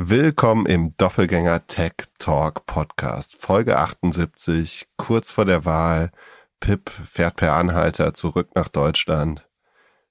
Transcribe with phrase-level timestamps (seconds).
[0.00, 6.12] Willkommen im Doppelgänger Tech Talk Podcast, Folge 78, kurz vor der Wahl.
[6.60, 9.48] Pip fährt per Anhalter zurück nach Deutschland.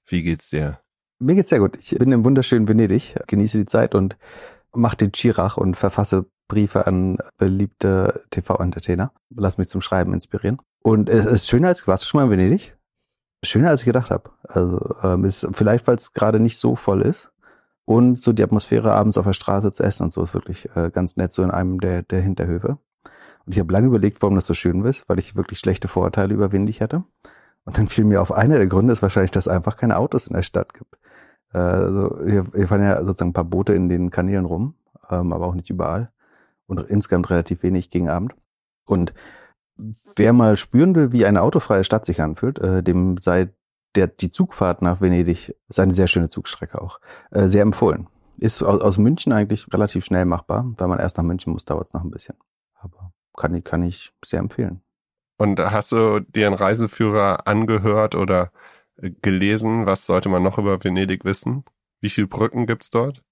[0.04, 0.80] Wie geht's dir?
[1.20, 1.78] Mir geht's sehr gut.
[1.78, 4.18] Ich bin im wunderschönen Venedig, genieße die Zeit und
[4.74, 9.14] mache den Chirach und verfasse Briefe an beliebte TV-Entertainer.
[9.34, 10.58] Lass mich zum Schreiben inspirieren.
[10.82, 12.76] Und es ist schöner als, warst du schon mal in Venedig?
[13.42, 14.32] Schöner als ich gedacht habe.
[14.42, 17.30] Also ähm, ist vielleicht, weil es gerade nicht so voll ist.
[17.88, 20.90] Und so die Atmosphäre abends auf der Straße zu essen und so ist wirklich äh,
[20.90, 22.76] ganz nett, so in einem der, der Hinterhöfe.
[23.46, 26.34] Und ich habe lange überlegt, warum das so schön ist, weil ich wirklich schlechte Vorurteile
[26.34, 27.04] über Windig hatte.
[27.64, 30.26] Und dann fiel mir auf, einer der Gründe ist wahrscheinlich, dass es einfach keine Autos
[30.26, 30.98] in der Stadt gibt.
[31.54, 34.74] Äh, also hier, hier fahren ja sozusagen ein paar Boote in den Kanälen rum,
[35.08, 36.12] ähm, aber auch nicht überall.
[36.66, 38.34] Und insgesamt relativ wenig gegen Abend.
[38.84, 39.14] Und
[40.14, 43.48] wer mal spüren will, wie eine autofreie Stadt sich anfühlt, äh, dem sei
[43.94, 47.00] der, die Zugfahrt nach Venedig ist eine sehr schöne Zugstrecke auch.
[47.30, 48.08] Äh, sehr empfohlen.
[48.38, 50.72] Ist aus, aus München eigentlich relativ schnell machbar.
[50.76, 52.36] Wenn man erst nach München muss, dauert es noch ein bisschen.
[52.74, 54.82] Aber kann ich, kann ich sehr empfehlen.
[55.38, 58.50] Und hast du dir einen Reiseführer angehört oder
[58.96, 59.86] äh, gelesen?
[59.86, 61.64] Was sollte man noch über Venedig wissen?
[62.00, 63.22] Wie viele Brücken gibt's dort?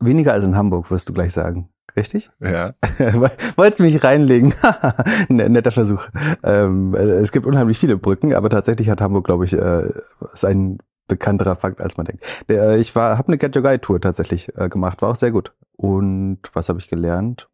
[0.00, 1.68] Weniger als in Hamburg, wirst du gleich sagen.
[1.96, 2.30] Richtig?
[2.40, 2.74] Ja.
[3.56, 4.54] Wolltest du mich reinlegen?
[5.28, 6.08] Ne, netter Versuch.
[6.42, 9.88] Ähm, es gibt unheimlich viele Brücken, aber tatsächlich hat Hamburg, glaube ich, äh,
[10.32, 12.24] ist ein bekannterer Fakt, als man denkt.
[12.48, 15.30] Der, ich war, habe eine Get Your Guide Tour tatsächlich äh, gemacht, war auch sehr
[15.30, 15.54] gut.
[15.76, 17.48] Und was habe ich gelernt?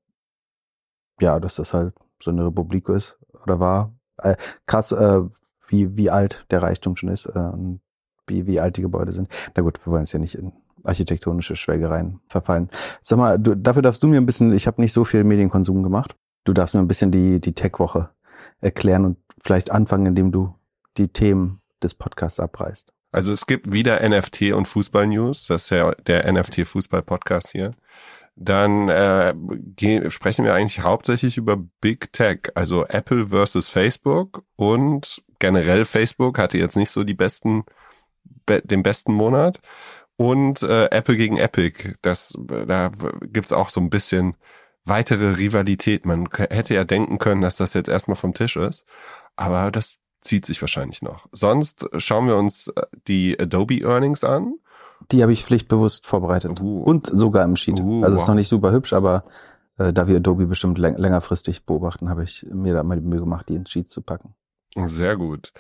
[1.21, 3.93] Ja, dass das halt so eine Republik ist oder war.
[4.19, 4.37] Äh,
[4.67, 5.23] krass, äh,
[5.69, 7.81] wie wie alt der Reichtum schon ist äh, und
[8.27, 9.29] wie wie alt die Gebäude sind.
[9.57, 10.53] Na gut, wir wollen es ja nicht in
[10.89, 12.71] architektonische Schwelgereien verfallen.
[13.03, 15.83] Sag mal, du, dafür darfst du mir ein bisschen, ich habe nicht so viel Medienkonsum
[15.83, 16.17] gemacht.
[16.45, 18.11] Du darfst mir ein bisschen die, die Tech-Woche
[18.61, 20.55] erklären und vielleicht anfangen, indem du
[20.97, 22.93] die Themen des Podcasts abreißt.
[23.13, 27.73] Also es gibt wieder NFT und Fußball-News, das ist ja der NFT-Fußball-Podcast hier.
[28.37, 29.35] Dann äh,
[30.11, 36.59] sprechen wir eigentlich hauptsächlich über Big Tech, also Apple versus Facebook und generell Facebook hatte
[36.59, 37.65] jetzt nicht so die besten,
[38.47, 39.61] be den besten Monat
[40.19, 41.95] und äh, Apple gegen Epic.
[42.03, 42.91] Das, da
[43.23, 44.37] gibt's auch so ein bisschen
[44.85, 46.05] weitere Rivalität.
[46.05, 48.85] Man hätte ja denken können, dass das jetzt erstmal vom Tisch ist,
[49.37, 51.27] aber das zieht sich wahrscheinlich noch.
[51.31, 54.55] Sonst schauen wir uns äh, die Adobe Earnings an.
[55.13, 56.83] Die habe ich pflichtbewusst vorbereitet uh.
[56.83, 57.79] und sogar im Sheet.
[57.81, 58.23] Uh, also wow.
[58.23, 59.25] ist noch nicht super hübsch, aber
[59.79, 63.21] äh, da wir Adobe bestimmt läng längerfristig beobachten, habe ich mir da mal die Mühe
[63.21, 64.35] gemacht, die ins Sheet zu packen.
[64.75, 65.53] Sehr gut.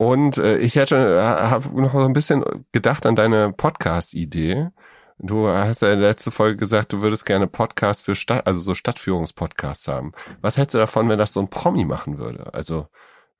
[0.00, 4.70] Und äh, ich hätte äh, habe noch so ein bisschen gedacht an deine Podcast-Idee.
[5.18, 8.60] Du hast ja in der letzten Folge gesagt, du würdest gerne Podcast für Stadt, also
[8.60, 10.12] so Stadtführungspodcasts haben.
[10.40, 12.54] Was hättest du davon, wenn das so ein Promi machen würde?
[12.54, 12.86] Also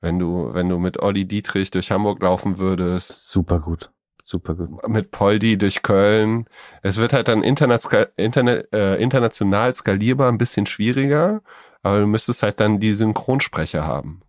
[0.03, 3.31] wenn du, wenn du mit Olli Dietrich durch Hamburg laufen würdest.
[3.31, 3.91] Super gut.
[4.23, 4.87] Super gut.
[4.87, 6.45] Mit Poldi durch Köln.
[6.83, 11.41] Es wird halt dann internet, internet, äh, international skalierbar ein bisschen schwieriger,
[11.83, 14.21] aber du müsstest halt dann die Synchronsprecher haben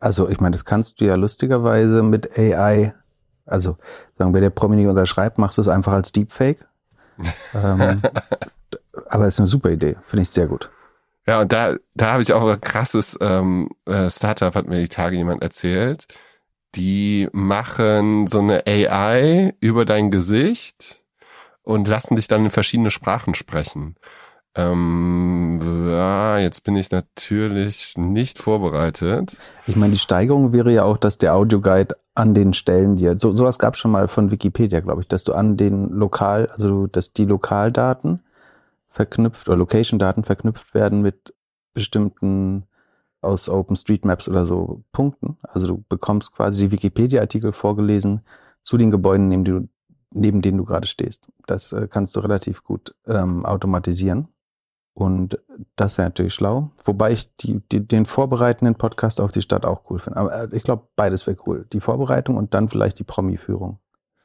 [0.00, 2.94] also ich meine, das kannst du ja lustigerweise mit AI,
[3.46, 3.76] also
[4.16, 6.66] sagen wir, der Promi nicht unterschreibt, machst du es einfach als Deepfake.
[7.54, 8.02] ähm,
[9.08, 10.70] aber es ist eine super Idee, finde ich sehr gut.
[11.26, 14.88] Ja, und da, da habe ich auch ein krasses ähm, äh, Startup, hat mir die
[14.88, 16.06] Tage jemand erzählt.
[16.74, 21.02] Die machen so eine AI über dein Gesicht
[21.62, 23.96] und lassen dich dann in verschiedene Sprachen sprechen.
[24.56, 29.36] Ähm, ja, jetzt bin ich natürlich nicht vorbereitet.
[29.66, 33.32] Ich meine, die Steigerung wäre ja auch, dass der Audioguide an den Stellen dir, so
[33.32, 36.86] sowas gab es schon mal von Wikipedia, glaube ich, dass du an den Lokal, also
[36.88, 38.20] dass die Lokaldaten
[38.88, 41.32] verknüpft oder Location-Daten verknüpft werden mit
[41.72, 42.64] bestimmten
[43.20, 45.38] aus OpenStreetMaps oder so Punkten.
[45.42, 48.22] Also du bekommst quasi die Wikipedia-Artikel vorgelesen
[48.62, 49.68] zu den Gebäuden, neben, du,
[50.10, 51.28] neben denen du gerade stehst.
[51.46, 54.28] Das äh, kannst du relativ gut ähm, automatisieren.
[54.92, 55.38] Und
[55.76, 56.70] das wäre natürlich schlau.
[56.84, 60.18] Wobei ich die, die, den vorbereitenden Podcast auf die Stadt auch cool finde.
[60.18, 61.66] Aber äh, ich glaube, beides wäre cool.
[61.72, 63.78] Die Vorbereitung und dann vielleicht die Promi-Führung.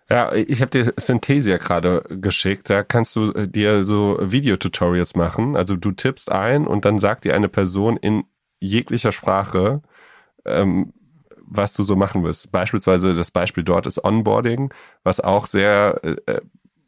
[0.10, 2.70] Ja, ich habe dir Synthesia gerade geschickt.
[2.70, 5.56] Da kannst du äh, dir so Videotutorials machen.
[5.56, 8.24] Also du tippst ein und dann sagt dir eine Person in
[8.60, 9.82] jeglicher Sprache,
[10.46, 10.94] ähm,
[11.48, 12.52] was du so machen wirst.
[12.52, 14.74] Beispielsweise das Beispiel dort ist Onboarding,
[15.04, 16.42] was auch sehr äh, äh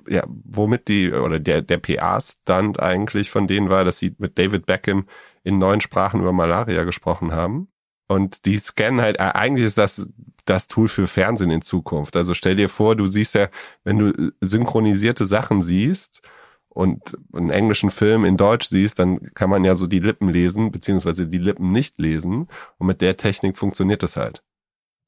[0.09, 4.65] ja, womit die, oder der, der PA-Stunt eigentlich von denen war, dass sie mit David
[4.65, 5.07] Beckham
[5.43, 7.69] in neun Sprachen über Malaria gesprochen haben.
[8.07, 10.09] Und die scannen halt, äh, eigentlich ist das
[10.49, 12.15] das Tool für Fernsehen in Zukunft.
[12.15, 13.49] Also stell dir vor, du siehst ja,
[13.83, 16.21] wenn du synchronisierte Sachen siehst
[16.69, 20.71] und einen englischen Film in Deutsch siehst, dann kann man ja so die Lippen lesen,
[20.71, 22.47] beziehungsweise die Lippen nicht lesen.
[22.77, 24.43] Und mit der Technik funktioniert das halt.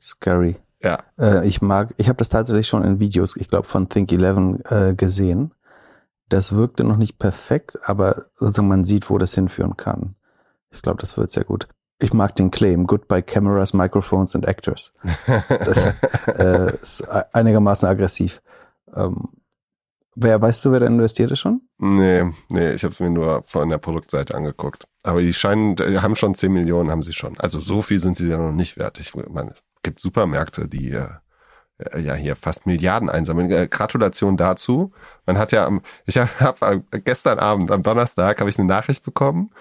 [0.02, 0.58] Scary.
[0.82, 1.00] Ja.
[1.20, 4.62] Äh, ich mag, ich habe das tatsächlich schon in Videos, ich glaube von Think 11
[4.70, 5.54] äh, gesehen.
[6.30, 10.16] Das wirkte noch nicht perfekt, aber sozusagen man sieht, wo das hinführen kann.
[10.72, 11.68] Ich glaube, das wird sehr gut.
[12.02, 14.94] Ich mag den Claim, Goodbye Cameras, Microphones and Actors.
[15.48, 15.94] Das
[16.28, 17.02] äh, ist
[17.34, 18.42] einigermaßen aggressiv.
[18.94, 19.30] Ähm,
[20.16, 21.62] wer, weißt du, wer da investiert ist schon?
[21.78, 24.88] Nee, nee, ich habe es mir nur von der Produktseite angeguckt.
[25.04, 27.38] Aber die scheinen, die haben schon 10 Millionen, haben sie schon.
[27.40, 29.00] Also so viel sind sie ja noch nicht wert.
[29.00, 29.54] Ich meine,
[29.84, 31.08] gibt Supermärkte, die äh,
[32.00, 33.52] ja hier fast Milliarden einsammeln.
[33.52, 34.92] Äh, Gratulation dazu.
[35.26, 39.04] Man hat ja am, ich habe hab gestern Abend, am Donnerstag, habe ich eine Nachricht
[39.04, 39.52] bekommen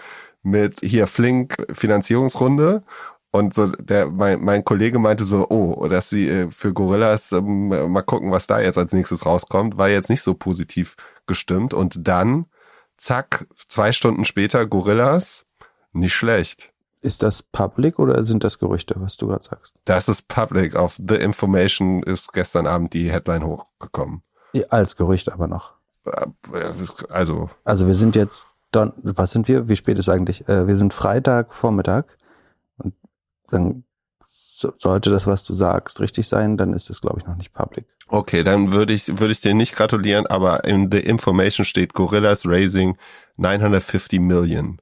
[0.43, 2.83] mit hier Flink Finanzierungsrunde
[3.31, 7.69] und so der mein, mein Kollege meinte so, oh, dass sie äh, für Gorillas ähm,
[7.69, 12.09] mal gucken, was da jetzt als nächstes rauskommt, war jetzt nicht so positiv gestimmt und
[12.09, 12.47] dann
[12.97, 15.47] zack, zwei Stunden später Gorillas,
[15.93, 16.73] nicht schlecht.
[17.01, 19.77] Ist das public oder sind das Gerüchte, was du gerade sagst?
[19.85, 20.75] Das ist public.
[20.75, 24.23] Auf The Information ist gestern Abend die Headline hochgekommen.
[24.53, 25.75] Ja, als Gerücht aber noch.
[27.11, 27.51] Also.
[27.65, 29.69] Also wir sind jetzt, Don was sind wir?
[29.69, 30.49] Wie spät ist eigentlich?
[30.49, 32.17] Äh, wir sind Freitag Vormittag
[32.79, 32.95] und
[33.51, 33.85] dann
[34.59, 37.87] sollte das, was du sagst, richtig sein, dann ist es, glaube ich, noch nicht public.
[38.09, 42.47] Okay, dann würde ich, würde ich dir nicht gratulieren, aber in The Information steht Gorillas
[42.47, 42.97] raising
[43.37, 44.81] 950 Million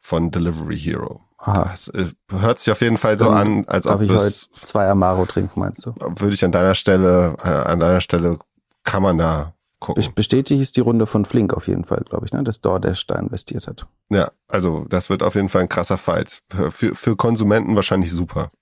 [0.00, 1.20] von Delivery Hero.
[1.44, 1.64] Aha.
[1.64, 4.88] Das äh, hört sich auf jeden Fall so dann an, als ob ich heute zwei
[4.88, 5.92] Amaro trinken, meinst du?
[5.98, 8.38] Würde ich an deiner Stelle, äh, an deiner Stelle
[8.84, 10.04] kann man da gucken.
[10.14, 13.16] Bestätigt ist die Runde von Flink auf jeden Fall, glaube ich, ne, dass DoorDash da
[13.16, 13.88] investiert hat.
[14.08, 16.42] Ja, also das wird auf jeden Fall ein krasser Fight.
[16.48, 18.52] Für, für Konsumenten wahrscheinlich super.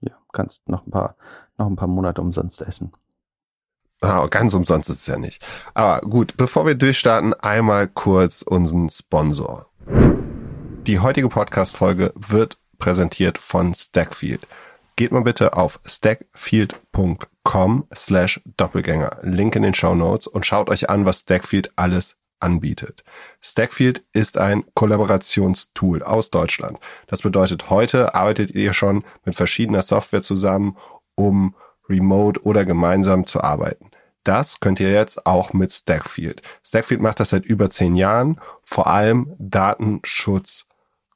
[0.00, 1.16] Ja, kannst noch ein paar,
[1.56, 2.92] noch ein paar Monate umsonst essen.
[4.02, 5.42] Ah, ganz umsonst ist es ja nicht.
[5.72, 9.70] Aber gut, bevor wir durchstarten, einmal kurz unseren Sponsor.
[10.86, 14.46] Die heutige Podcast-Folge wird präsentiert von Stackfield.
[14.94, 20.88] Geht mal bitte auf stackfield.com slash Doppelgänger, Link in den Show Notes und schaut euch
[20.88, 23.02] an, was Stackfield alles anbietet.
[23.40, 26.78] Stackfield ist ein Kollaborationstool aus Deutschland.
[27.08, 30.76] Das bedeutet, heute arbeitet ihr schon mit verschiedener Software zusammen,
[31.16, 31.56] um
[31.88, 33.90] remote oder gemeinsam zu arbeiten.
[34.22, 36.42] Das könnt ihr jetzt auch mit Stackfield.
[36.62, 40.64] Stackfield macht das seit über zehn Jahren, vor allem Datenschutz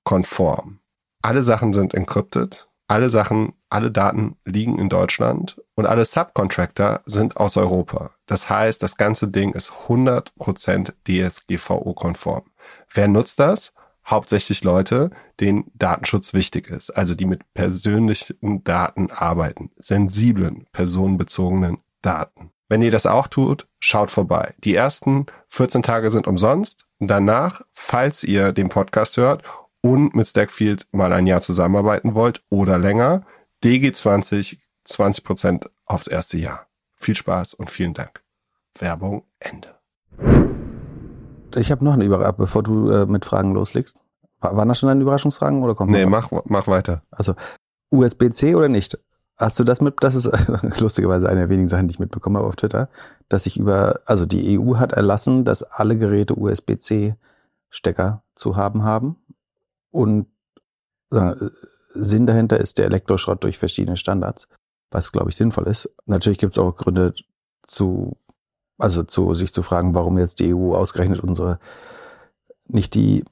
[0.05, 0.81] konform.
[1.23, 7.37] Alle Sachen sind encrypted, alle Sachen, alle Daten liegen in Deutschland und alle Subcontractor sind
[7.37, 8.11] aus Europa.
[8.26, 12.43] Das heißt, das ganze Ding ist 100% DSGVO-konform.
[12.93, 13.73] Wer nutzt das?
[14.05, 22.50] Hauptsächlich Leute, denen Datenschutz wichtig ist, also die mit persönlichen Daten arbeiten, sensiblen, personenbezogenen Daten.
[22.69, 24.55] Wenn ihr das auch tut, schaut vorbei.
[24.64, 26.87] Die ersten 14 Tage sind umsonst.
[26.99, 29.43] Danach, falls ihr den Podcast hört
[29.82, 33.23] und mit Stackfield mal ein Jahr zusammenarbeiten wollt oder länger,
[33.62, 36.67] DG20 20% aufs erste Jahr.
[36.97, 38.23] Viel Spaß und vielen Dank.
[38.79, 39.69] Werbung Ende.
[41.56, 43.99] Ich habe noch eine Überraschung, bevor du äh, mit Fragen loslegst.
[44.41, 47.03] Waren das schon deine Überraschungsfragen oder kommt Nee, mach, mach weiter.
[47.11, 47.35] Also
[47.91, 48.99] USB-C oder nicht?
[49.37, 50.31] Hast du das mit, das ist
[50.81, 52.88] lustigerweise eine der wenigen Sachen, die ich mitbekommen habe auf Twitter,
[53.29, 57.17] dass ich über, also die EU hat erlassen, dass alle Geräte USB-C
[57.71, 59.17] Stecker zu haben haben
[59.90, 60.26] und
[61.12, 61.34] äh,
[61.88, 64.48] Sinn dahinter ist der Elektroschrott durch verschiedene Standards,
[64.90, 65.90] was glaube ich sinnvoll ist.
[66.06, 67.14] Natürlich gibt es auch Gründe
[67.62, 68.16] zu,
[68.78, 71.58] also zu sich zu fragen, warum jetzt die EU ausgerechnet unsere
[72.69, 73.25] nicht die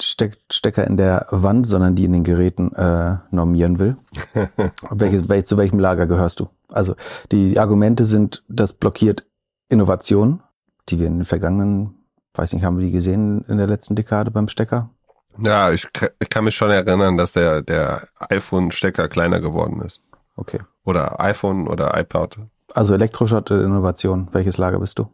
[0.00, 3.96] Steck, Stecker in der Wand, sondern die in den Geräten äh, normieren will.
[4.90, 6.48] Welches, welch, zu welchem Lager gehörst du?
[6.68, 6.94] Also
[7.32, 9.26] die Argumente sind, das blockiert
[9.68, 10.42] Innovation,
[10.88, 11.94] die wir in den vergangenen,
[12.34, 14.90] weiß nicht, haben wir die gesehen in der letzten Dekade beim Stecker?
[15.38, 15.86] Ja, ich,
[16.18, 20.00] ich kann mich schon erinnern, dass der, der iPhone-Stecker kleiner geworden ist.
[20.36, 20.60] Okay.
[20.84, 22.38] Oder iPhone oder iPad.
[22.72, 24.28] Also Elektroschrott Innovation.
[24.32, 25.08] Welches Lager bist du?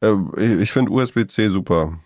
[0.00, 0.14] Äh,
[0.60, 1.98] ich finde USB-C super.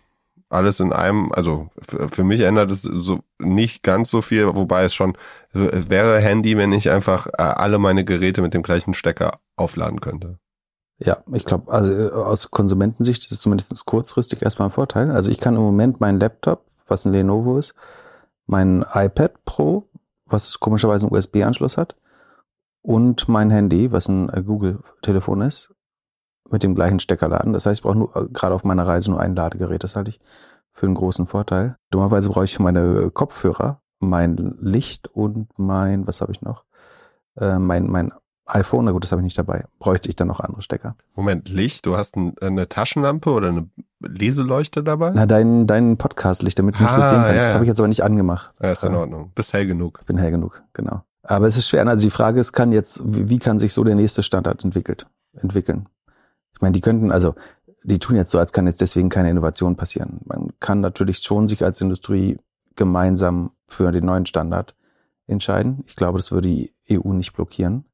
[0.50, 1.68] Alles in einem, also
[2.12, 5.16] für mich ändert es so nicht ganz so viel, wobei es schon
[5.52, 10.38] wäre Handy, wenn ich einfach äh, alle meine Geräte mit dem gleichen Stecker aufladen könnte.
[10.98, 15.10] Ja, ich glaube, also äh, aus Konsumentensicht ist es zumindest kurzfristig erstmal ein Vorteil.
[15.10, 17.74] Also ich kann im Moment meinen Laptop was ein Lenovo ist,
[18.46, 19.88] mein iPad Pro,
[20.26, 21.96] was komischerweise einen USB-Anschluss hat,
[22.82, 25.74] und mein Handy, was ein äh, Google-Telefon ist,
[26.50, 27.54] mit dem gleichen Stecker laden.
[27.54, 29.82] Das heißt, ich brauche nur äh, gerade auf meiner Reise nur ein Ladegerät.
[29.82, 30.20] Das halte ich
[30.70, 31.76] für einen großen Vorteil.
[31.90, 36.64] Dummerweise brauche ich meine Kopfhörer, mein Licht und mein, was habe ich noch?
[37.36, 38.12] Äh, mein, mein
[38.46, 39.64] iPhone, na gut, das habe ich nicht dabei.
[39.78, 40.96] Bräuchte ich dann noch andere Stecker.
[41.14, 41.86] Moment, Licht?
[41.86, 43.68] Du hast ein, eine Taschenlampe oder eine
[44.00, 45.12] Leseleuchte dabei?
[45.14, 47.36] Na, dein, dein Podcast-Licht, damit du mich ah, gut sehen kannst.
[47.36, 47.44] Ja.
[47.44, 48.52] Das habe ich jetzt aber nicht angemacht.
[48.60, 49.32] Ja, ist in Ordnung.
[49.34, 49.98] Bist hell genug.
[50.00, 51.02] Ich bin hell genug, genau.
[51.22, 51.86] Aber es ist schwer.
[51.86, 55.88] Also die Frage ist, kann jetzt, wie kann sich so der nächste Standard entwickelt, entwickeln?
[56.52, 57.34] Ich meine, die könnten, also
[57.82, 60.20] die tun jetzt so, als kann jetzt deswegen keine Innovation passieren.
[60.24, 62.38] Man kann natürlich schon sich als Industrie
[62.76, 64.74] gemeinsam für den neuen Standard
[65.26, 65.82] entscheiden.
[65.86, 67.84] Ich glaube, das würde die EU nicht blockieren.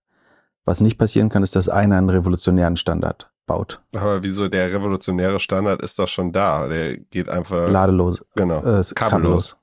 [0.64, 3.82] Was nicht passieren kann, ist, dass einer einen revolutionären Standard baut.
[3.94, 6.68] Aber wieso der revolutionäre Standard ist doch schon da.
[6.68, 8.94] Der geht einfach ladelos, genau, äh, kabellos.
[8.94, 9.56] kabellos.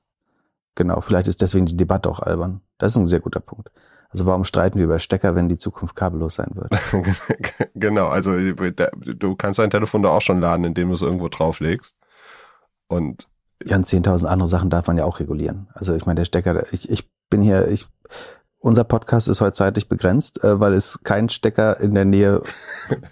[0.74, 2.60] Genau, vielleicht ist deswegen die Debatte auch albern.
[2.78, 3.70] Das ist ein sehr guter Punkt.
[4.10, 6.70] Also warum streiten wir über Stecker, wenn die Zukunft kabellos sein wird?
[7.74, 11.96] genau, also du kannst dein Telefon da auch schon laden, indem du es irgendwo drauflegst.
[12.88, 13.28] Und
[13.64, 15.68] ja, und 10.000 andere Sachen darf man ja auch regulieren.
[15.74, 17.86] Also ich meine, der Stecker, ich, ich bin hier, ich,
[18.60, 22.42] unser Podcast ist heute zeitlich begrenzt, äh, weil es keinen Stecker in der Nähe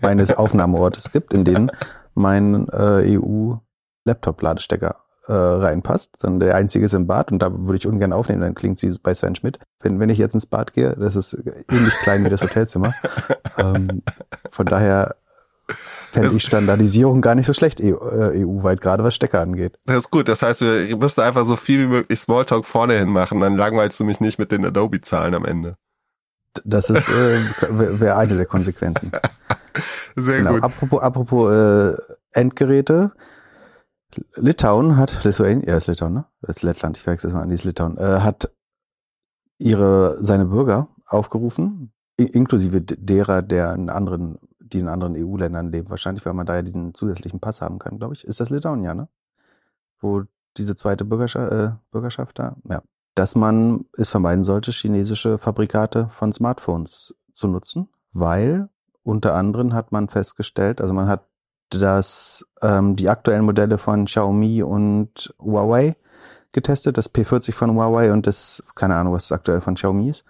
[0.01, 1.71] meines Aufnahmeortes gibt, in den
[2.15, 6.23] mein äh, EU-Laptop-Ladestecker äh, reinpasst.
[6.23, 8.93] Dann der einzige ist im Bad und da würde ich ungern aufnehmen, dann klingt sie
[9.03, 9.59] bei Sven Schmidt.
[9.81, 11.35] Wenn, wenn ich jetzt ins Bad gehe, das ist
[11.71, 12.95] ähnlich klein wie das Hotelzimmer.
[13.59, 14.03] ähm,
[14.51, 15.17] von daher
[16.23, 19.79] fände ich Standardisierung gar nicht so schlecht EU-weit, äh, gerade was Stecker angeht.
[19.85, 20.29] Das ist gut.
[20.29, 24.01] Das heißt, wir müssten einfach so viel wie möglich Smalltalk vorne hin machen, dann langweilst
[24.01, 25.77] du mich nicht mit den Adobe-Zahlen am Ende.
[26.65, 27.39] Das ist äh,
[28.01, 29.13] wäre eine der Konsequenzen.
[30.17, 30.55] Sehr genau.
[30.55, 30.63] gut.
[30.63, 31.95] Apropos, apropos äh,
[32.33, 33.13] Endgeräte.
[34.37, 36.25] Litauen hat, Lithuania, ja, ist Litauen, ne?
[36.41, 38.51] Das ist Lettland, ich verwechsel es mal an, die ist Litauen, äh, hat
[39.59, 44.39] ihre, seine Bürger aufgerufen, inklusive derer, der in anderen
[44.73, 45.91] die in anderen EU-Ländern leben.
[45.91, 48.25] Wahrscheinlich, weil man da ja diesen zusätzlichen Pass haben kann, glaube ich.
[48.25, 49.09] Ist das Litauen, ja, ne?
[50.01, 50.23] Wo
[50.57, 52.83] diese zweite Bürgerschaft, äh, Bürgerschaft da, ja.
[53.15, 58.69] Dass man es vermeiden sollte, chinesische Fabrikate von Smartphones zu nutzen, weil
[59.03, 61.25] unter anderem hat man festgestellt, also man hat
[61.71, 65.97] das, ähm, die aktuellen Modelle von Xiaomi und Huawei
[66.53, 70.25] getestet, das P40 von Huawei und das, keine Ahnung, was das aktuell von Xiaomi ist.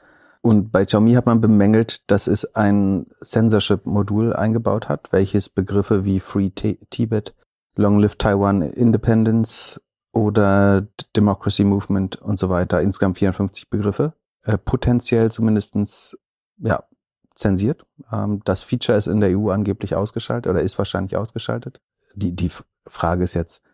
[0.47, 6.21] Und bei Xiaomi hat man bemängelt, dass es ein Censorship-Modul eingebaut hat, welches Begriffe wie
[6.21, 7.35] Free Tibet,
[7.75, 10.87] Long Live Taiwan Independence oder
[11.17, 14.12] Democracy Movement und so weiter, insgesamt 54 Begriffe,
[14.45, 16.17] äh, potenziell zumindestens
[16.59, 16.85] ja,
[17.35, 17.85] zensiert.
[18.12, 21.81] Ähm, das Feature ist in der EU angeblich ausgeschaltet oder ist wahrscheinlich ausgeschaltet.
[22.15, 22.53] Die, die
[22.87, 23.65] Frage ist jetzt,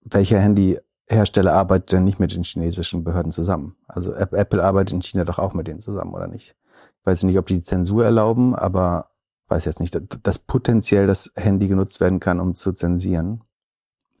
[0.00, 3.76] welcher Handy Hersteller arbeitet ja nicht mit den chinesischen Behörden zusammen.
[3.86, 6.56] Also Apple arbeitet in China doch auch mit denen zusammen, oder nicht?
[7.00, 9.10] Ich weiß nicht, ob die Zensur erlauben, aber
[9.48, 13.42] weiß jetzt nicht, dass potenziell das Handy genutzt werden kann, um zu zensieren.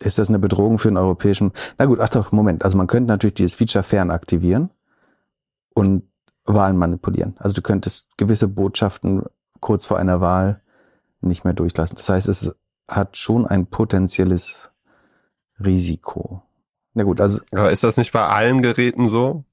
[0.00, 1.52] Ist das eine Bedrohung für den europäischen?
[1.76, 2.64] Na gut, ach doch, Moment.
[2.64, 4.70] Also man könnte natürlich dieses Feature fern aktivieren
[5.74, 6.04] und
[6.44, 7.36] Wahlen manipulieren.
[7.38, 9.24] Also du könntest gewisse Botschaften
[9.60, 10.62] kurz vor einer Wahl
[11.20, 11.96] nicht mehr durchlassen.
[11.96, 12.56] Das heißt, es
[12.88, 14.70] hat schon ein potenzielles
[15.62, 16.42] Risiko.
[16.98, 17.40] Na gut, also.
[17.52, 19.44] Aber ist das nicht bei allen Geräten so?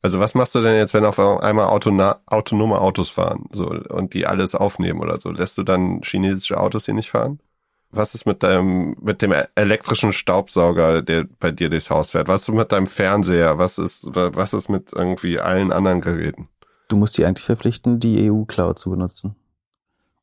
[0.00, 4.26] Also was machst du denn jetzt, wenn auf einmal autonome Autos fahren so und die
[4.26, 5.30] alles aufnehmen oder so?
[5.32, 7.40] Lässt du dann chinesische Autos hier nicht fahren?
[7.90, 12.26] Was ist mit deinem mit dem elektrischen Staubsauger, der bei dir durchs Haus fährt?
[12.26, 13.58] Was ist mit deinem Fernseher?
[13.58, 16.48] Was ist was ist mit irgendwie allen anderen Geräten?
[16.88, 19.36] Du musst die eigentlich verpflichten, die EU Cloud zu benutzen.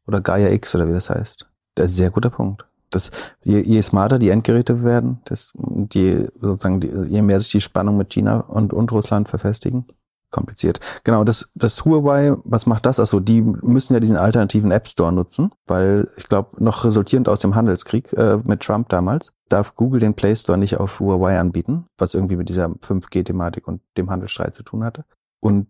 [0.08, 1.48] Oder Gaia X oder wie das heißt.
[1.76, 3.12] Das ist ein sehr guter Punkt das,
[3.44, 5.54] je, je smarter die Endgeräte werden, das,
[5.94, 9.86] je, sozusagen, die, je mehr sich die Spannung mit China und, und Russland verfestigen,
[10.32, 10.80] kompliziert.
[11.04, 13.00] Genau, das, das Huawei, was macht das?
[13.00, 17.40] Also die müssen ja diesen alternativen App Store nutzen, weil ich glaube, noch resultierend aus
[17.40, 21.88] dem Handelskrieg äh, mit Trump damals, darf Google den Play Store nicht auf Huawei anbieten,
[21.98, 25.06] was irgendwie mit dieser 5G-Thematik und dem Handelsstreit zu tun hatte.
[25.40, 25.68] Und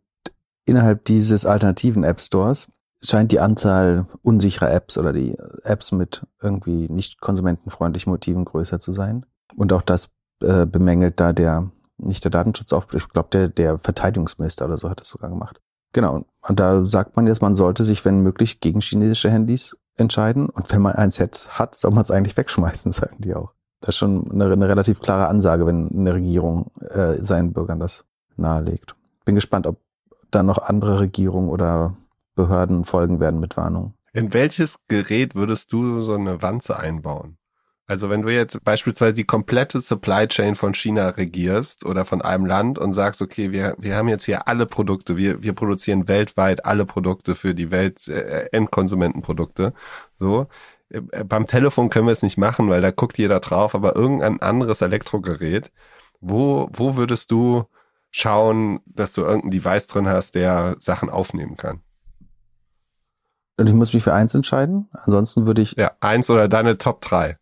[0.66, 2.68] innerhalb dieses alternativen App Stores
[3.02, 8.94] scheint die Anzahl unsicherer Apps oder die Apps mit irgendwie nicht konsumentenfreundlichen Motiven größer zu
[8.94, 9.26] sein.
[9.56, 10.10] Und auch das
[10.42, 15.02] äh, bemängelt da der, nicht der Datenschutzauftrag, ich glaube, der, der Verteidigungsminister oder so hat
[15.02, 15.62] es sogar gemacht.
[15.94, 16.24] Genau.
[16.48, 20.50] Und da sagt man jetzt, man sollte sich, wenn möglich, gegen chinesische Handys entscheiden.
[20.50, 23.54] Und wenn man eins hat, soll man es eigentlich wegschmeißen, sagen die auch.
[23.82, 28.04] Das ist schon eine, eine relativ klare Ansage, wenn eine Regierung äh, seinen Bürgern das
[28.36, 28.96] nahelegt.
[29.24, 29.80] Bin gespannt, ob
[30.32, 31.96] da noch andere Regierungen oder
[32.40, 33.96] Behörden folgen werden mit Warnung.
[34.14, 37.38] In welches Gerät würdest du so eine Wanze einbauen?
[37.86, 42.46] Also wenn du jetzt beispielsweise die komplette Supply Chain von China regierst oder von einem
[42.46, 46.66] Land und sagst, okay, wir, wir haben jetzt hier alle Produkte, wir, wir produzieren weltweit
[46.66, 49.74] alle Produkte für die Welt, äh, Endkonsumentenprodukte,
[50.18, 50.48] so.
[50.90, 54.42] Äh, beim Telefon können wir es nicht machen, weil da guckt jeder drauf, aber irgendein
[54.42, 55.72] anderes Elektrogerät,
[56.22, 57.66] wo, wo würdest du
[58.12, 61.82] schauen, dass du irgendein Device drin hast, der Sachen aufnehmen kann?
[63.60, 64.88] Und ich muss mich für eins entscheiden.
[64.94, 65.74] Ansonsten würde ich.
[65.74, 67.38] Ja, eins oder deine Top 3.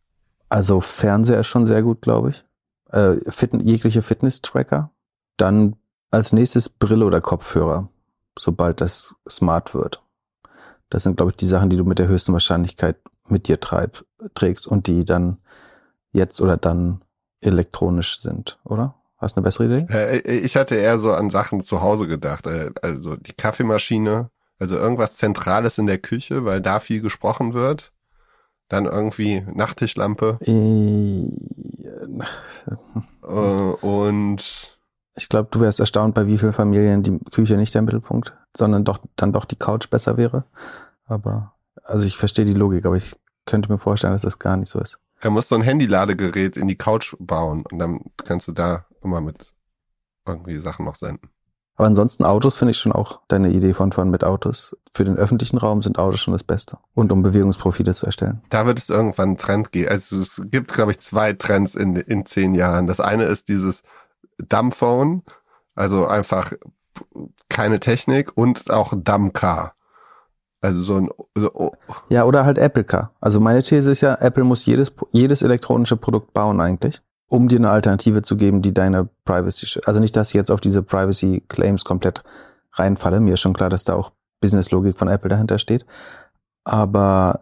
[0.49, 2.45] Also Fernseher ist schon sehr gut, glaube ich.
[2.89, 4.91] Äh, Fit jegliche Fitness-Tracker.
[5.37, 5.75] Dann
[6.09, 7.89] als nächstes Brille oder Kopfhörer,
[8.39, 10.01] sobald das smart wird.
[10.89, 12.97] Das sind, glaube ich, die Sachen, die du mit der höchsten Wahrscheinlichkeit
[13.27, 14.05] mit dir treib,
[14.35, 15.37] trägst und die dann
[16.13, 17.03] jetzt oder dann
[17.41, 18.95] elektronisch sind, oder?
[19.17, 19.93] Hast du eine bessere Idee?
[19.93, 22.47] Äh, ich hatte eher so an Sachen zu Hause gedacht.
[22.47, 27.91] Äh, also die Kaffeemaschine, also irgendwas Zentrales in der Küche, weil da viel gesprochen wird.
[28.69, 30.37] Dann irgendwie Nachttischlampe.
[30.41, 31.23] Äh,
[33.23, 34.77] Äh, und
[35.15, 38.83] Ich glaube, du wärst erstaunt, bei wie vielen Familien die Küche nicht der Mittelpunkt, sondern
[38.83, 40.45] doch dann doch die Couch besser wäre.
[41.05, 44.69] Aber also ich verstehe die Logik, aber ich könnte mir vorstellen, dass das gar nicht
[44.69, 44.99] so ist.
[45.21, 49.21] er muss so ein Handyladegerät in die Couch bauen und dann kannst du da immer
[49.21, 49.53] mit
[50.27, 51.29] irgendwie Sachen noch senden.
[51.77, 54.75] Aber ansonsten Autos finde ich schon auch deine Idee von von mit Autos.
[54.91, 56.79] Für den öffentlichen Raum sind Autos schon das Beste.
[56.95, 58.41] Und um Bewegungsprofile zu erstellen.
[58.49, 59.89] Da wird es irgendwann einen Trend geben.
[59.89, 62.87] Also es gibt, glaube ich, zwei Trends in, in zehn Jahren.
[62.87, 63.83] Das eine ist dieses
[64.39, 65.21] Dumbphone,
[65.75, 66.53] also einfach
[67.47, 69.73] keine Technik und auch Dumbcar.
[70.61, 71.71] Also so ein so, oh,
[72.09, 73.11] Ja, oder halt Apple Car.
[73.21, 77.57] Also meine These ist ja, Apple muss jedes, jedes elektronische Produkt bauen eigentlich, um dir
[77.57, 81.43] eine Alternative zu geben, die deine Privacy, also nicht, dass ich jetzt auf diese Privacy
[81.47, 82.23] Claims komplett
[82.73, 83.19] reinfalle.
[83.19, 85.85] Mir ist schon klar, dass da auch Business-Logik von Apple dahinter steht.
[86.63, 87.41] Aber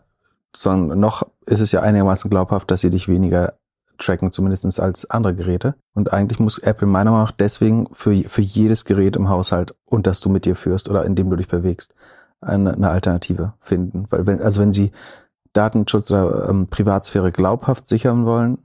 [0.56, 3.54] sondern noch ist es ja einigermaßen glaubhaft, dass sie dich weniger
[3.98, 5.76] tracken, zumindestens als andere Geräte.
[5.94, 10.08] Und eigentlich muss Apple meiner Meinung nach deswegen für, für jedes Gerät im Haushalt und
[10.08, 11.94] das du mit dir führst oder in dem du dich bewegst,
[12.42, 14.06] eine, eine Alternative finden.
[14.10, 14.92] Weil wenn, also wenn sie
[15.54, 18.60] Datenschutz oder ähm, Privatsphäre glaubhaft sichern wollen,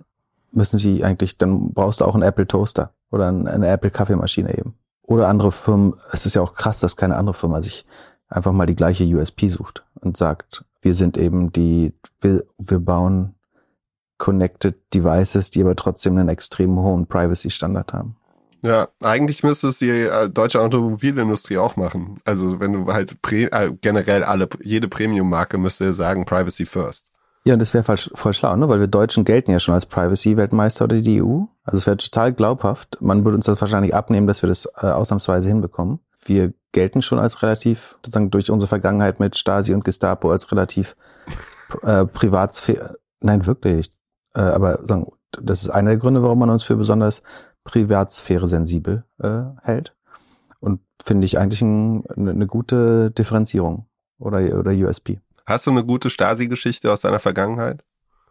[0.53, 4.57] müssen sie eigentlich, dann brauchst du auch einen Apple Toaster oder ein- eine Apple Kaffeemaschine
[4.59, 4.75] eben.
[5.03, 7.85] Oder andere Firmen, es ist ja auch krass, dass keine andere Firma sich
[8.29, 13.35] einfach mal die gleiche USP sucht und sagt, wir sind eben die, wir, wir bauen
[14.19, 18.17] Connected Devices, die aber trotzdem einen extrem hohen Privacy-Standard haben.
[18.63, 22.21] ja, eigentlich müsste es die äh, deutsche Automobilindustrie auch machen.
[22.27, 27.10] Also wenn du halt äh, generell alle jede Premium-Marke müsste sagen Privacy first.
[27.47, 28.69] Ja, und das wäre voll, schlau, ne?
[28.69, 31.45] Weil wir Deutschen gelten ja schon als Privacy-Weltmeister oder die EU.
[31.65, 32.99] Also es wäre total glaubhaft.
[33.01, 36.01] Man würde uns das wahrscheinlich abnehmen, dass wir das äh, ausnahmsweise hinbekommen.
[36.23, 40.97] Wir gelten schon als relativ, sozusagen durch unsere Vergangenheit mit Stasi und Gestapo als relativ
[41.83, 42.99] äh, Privatsphäre.
[43.21, 43.91] Nein, wirklich.
[44.35, 47.23] Äh, aber sagen, das ist einer der Gründe, warum man uns für besonders
[47.65, 49.97] Privatsphäre sensibel äh, hält.
[50.61, 53.87] Und finde ich eigentlich ein, eine, eine gute Differenzierung
[54.19, 55.21] oder, oder USP.
[55.47, 57.83] Hast du eine gute Stasi-Geschichte aus deiner Vergangenheit?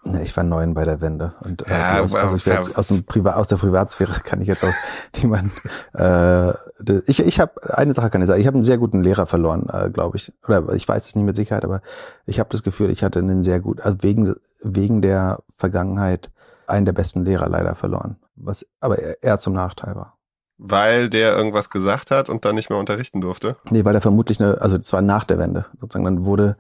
[0.06, 1.34] Ne, ich war neun bei der Wende.
[1.42, 4.64] Und äh, Ja, aus, also jetzt aus, dem Priva aus der Privatsphäre kann ich jetzt
[4.64, 4.74] auch
[5.22, 5.52] niemanden.
[5.94, 6.52] Äh,
[7.08, 8.40] ich ich habe eine Sache kann ich sagen.
[8.40, 10.32] Ich habe einen sehr guten Lehrer verloren, äh, glaube ich.
[10.48, 11.82] Oder ich weiß es nicht mit Sicherheit, aber
[12.26, 16.32] ich habe das Gefühl, ich hatte einen sehr gut, also wegen wegen der Vergangenheit
[16.66, 18.16] einen der besten Lehrer leider verloren.
[18.38, 20.18] Was aber eher- eher zum Nachteil war.
[20.58, 23.58] Weil der irgendwas gesagt hat und dann nicht mehr unterrichten durfte?
[23.70, 26.58] Nee, weil er vermutlich eine, also es war nach der Wende, sozusagen, dann wurde,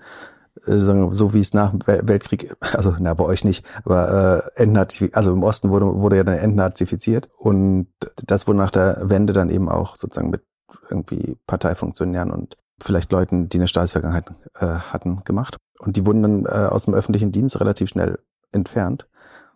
[0.65, 4.61] wir, so wie es nach dem Wel- Weltkrieg, also na bei euch nicht, aber äh,
[4.61, 7.87] entnazifiziert, also im Osten wurde, wurde ja dann entnazifiziert und
[8.25, 10.43] das wurde nach der Wende dann eben auch sozusagen mit
[10.89, 15.57] irgendwie Parteifunktionären und vielleicht Leuten, die eine Staatsvergangenheit äh, hatten, gemacht.
[15.79, 18.19] Und die wurden dann äh, aus dem öffentlichen Dienst relativ schnell
[18.51, 19.07] entfernt.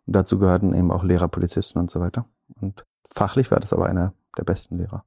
[0.06, 2.26] Und dazu gehörten eben auch Lehrer, Polizisten und so weiter.
[2.60, 5.06] Und fachlich war das aber einer der besten Lehrer.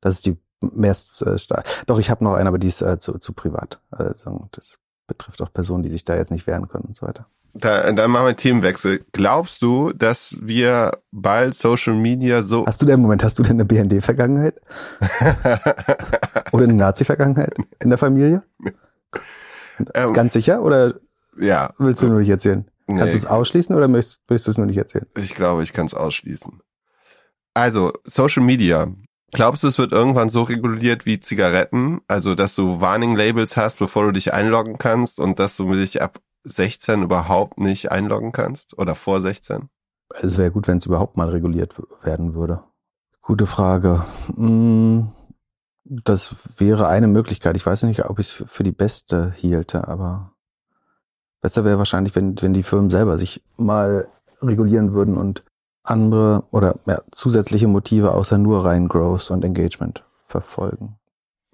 [0.00, 3.18] Das ist die mehr äh, Doch, ich habe noch einen, aber die ist äh, zu,
[3.18, 3.80] zu privat.
[3.92, 7.06] Äh, sagen, das betrifft auch Personen, die sich da jetzt nicht wehren können und so
[7.06, 7.26] weiter.
[7.54, 9.04] Da, dann machen wir einen Themenwechsel.
[9.12, 13.56] Glaubst du, dass wir bald Social Media so Hast du denn, Moment, hast du denn
[13.56, 14.58] eine BND-Vergangenheit
[16.52, 18.42] oder eine Nazi-Vergangenheit in der Familie?
[19.94, 20.94] Ähm, Ganz sicher oder
[21.40, 22.66] ja, willst du nur nicht erzählen?
[22.86, 23.10] Kannst Nee.
[23.12, 25.06] du es ausschließen oder möchtest, möchtest du es nur nicht erzählen?
[25.16, 26.60] ich glaube, ich kann es ausschließen.
[27.54, 28.92] Also, Social Media.
[29.32, 32.02] Glaubst du, es wird irgendwann so reguliert wie Zigaretten?
[32.06, 36.18] Also, dass du Warning-Labels hast, bevor du dich einloggen kannst und dass du dich ab
[36.44, 38.78] 16 überhaupt nicht einloggen kannst?
[38.78, 39.70] Oder vor 16?
[40.20, 42.62] Es wäre gut, wenn es überhaupt mal reguliert werden würde.
[43.22, 44.04] Gute Frage.
[44.36, 45.08] Hm,
[45.84, 47.56] Das wäre eine Möglichkeit.
[47.56, 50.32] Ich weiß nicht, ob ich es für die beste hielte, aber
[51.40, 54.08] besser wäre wahrscheinlich, wenn, wenn die Firmen selber sich mal
[54.42, 55.42] regulieren würden und
[55.84, 60.98] andere oder ja, zusätzliche Motive außer nur rein Growth und Engagement verfolgen.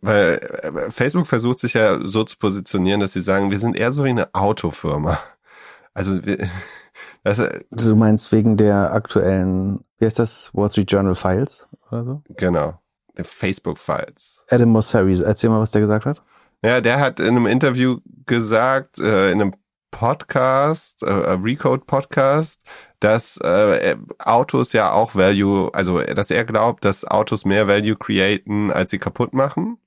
[0.01, 3.91] Weil äh, Facebook versucht sich ja so zu positionieren, dass sie sagen, wir sind eher
[3.91, 5.19] so wie eine Autofirma.
[5.95, 6.49] Also wir,
[7.25, 12.05] das, äh, Du meinst wegen der aktuellen, wie heißt das, Wall Street Journal Files oder
[12.05, 12.23] so?
[12.37, 12.79] genau,
[13.17, 14.45] der Facebook-Files.
[14.51, 16.23] Adam Mosseri, erzähl mal, was der gesagt hat.
[16.63, 19.55] Ja, der hat in einem Interview gesagt, äh, in einem
[19.91, 22.63] Podcast, äh, Recode Podcast,
[23.01, 28.73] dass äh, Autos ja auch Value, also dass er glaubt, dass Autos mehr Value createn,
[28.73, 29.79] als sie kaputt machen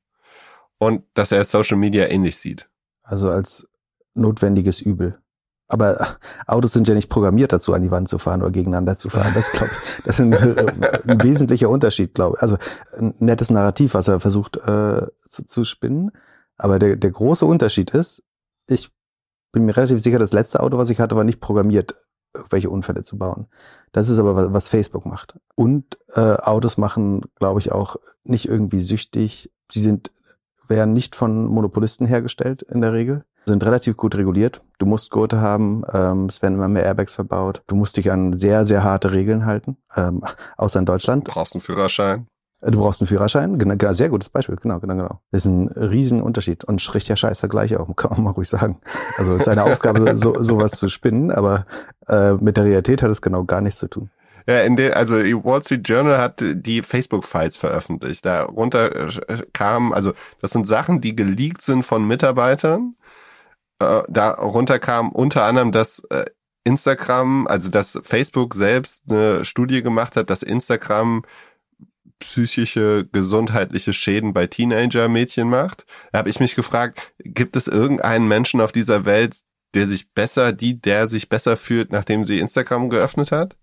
[0.78, 2.69] und dass er Social Media ähnlich sieht.
[3.04, 3.67] Also als
[4.13, 5.17] notwendiges Übel.
[5.67, 9.10] Aber Autos sind ja nicht programmiert dazu, an die Wand zu fahren oder gegeneinander zu
[9.10, 9.32] fahren.
[9.34, 9.69] Das, glaub,
[10.04, 12.43] das ist ein, ein wesentlicher Unterschied, glaube ich.
[12.43, 12.58] Also
[12.97, 16.12] ein nettes Narrativ, was er versucht äh, zu, zu spinnen.
[16.58, 18.21] Aber der, der große Unterschied ist,
[18.67, 18.89] ich
[19.54, 21.95] bin mir relativ sicher, das letzte Auto, was ich hatte, war nicht programmiert,
[22.33, 23.47] irgendwelche Unfälle zu bauen.
[23.91, 25.35] Das ist aber, was, Facebook macht.
[25.55, 29.51] Und äh, Autos machen, glaube ich, auch nicht irgendwie süchtig.
[29.69, 30.11] Sie sind,
[30.67, 34.61] werden nicht von Monopolisten hergestellt in der Regel sind relativ gut reguliert.
[34.77, 37.63] Du musst Gurte haben, ähm, es werden immer mehr Airbags verbaut.
[37.67, 40.23] Du musst dich an sehr, sehr harte Regeln halten, ähm,
[40.57, 41.27] außer in Deutschland.
[41.27, 42.27] Du brauchst einen Führerschein.
[42.62, 45.19] Du brauchst einen Führerschein, genau, genau, sehr gutes Beispiel, genau, genau, genau.
[45.32, 48.80] Das ist ein Riesenunterschied und richtiger Scheißvergleich auch, kann man mal ruhig sagen.
[49.17, 51.65] Also es ist eine Aufgabe, so, sowas zu spinnen, aber
[52.08, 54.10] äh, mit der Realität hat es genau gar nichts zu tun.
[54.47, 58.26] Ja, in den, also Wall Street Journal hat die Facebook-Files veröffentlicht.
[58.26, 62.95] Darunter äh, kamen, also das sind Sachen, die geleakt sind von Mitarbeitern
[63.82, 66.26] äh, darunter kam unter anderem, dass äh,
[66.63, 71.24] Instagram, also dass Facebook selbst eine Studie gemacht hat, dass Instagram
[72.21, 75.86] psychische, gesundheitliche Schäden bei Teenager-Mädchen macht.
[76.12, 79.41] Da habe ich mich gefragt, gibt es irgendeinen Menschen auf dieser Welt,
[79.73, 83.55] der sich besser, die, der sich besser fühlt, nachdem sie Instagram geöffnet hat?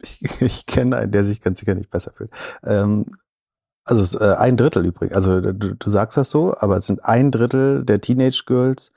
[0.00, 2.30] Ich, ich kenne einen, der sich ganz sicher nicht besser fühlt.
[2.64, 3.06] Ähm,
[3.84, 5.16] also es ist äh, ein Drittel übrigens.
[5.16, 8.92] Also du, du sagst das so, aber es sind ein Drittel der Teenage Girls,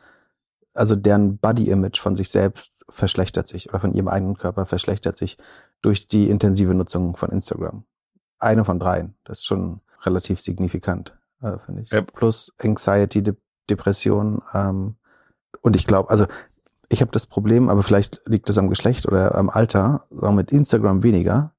[0.73, 5.37] also deren Body-Image von sich selbst verschlechtert sich oder von ihrem eigenen Körper verschlechtert sich
[5.81, 7.85] durch die intensive Nutzung von Instagram.
[8.43, 9.15] Eine von dreien.
[9.23, 11.91] Das ist schon relativ signifikant, äh, finde ich.
[11.91, 12.13] Yep.
[12.13, 13.35] Plus Anxiety, De
[13.69, 14.41] Depression.
[14.53, 14.95] Ähm,
[15.61, 16.25] und ich glaube, also
[16.89, 20.51] ich habe das Problem, aber vielleicht liegt das am Geschlecht oder am Alter, sagen mit
[20.51, 21.53] Instagram weniger.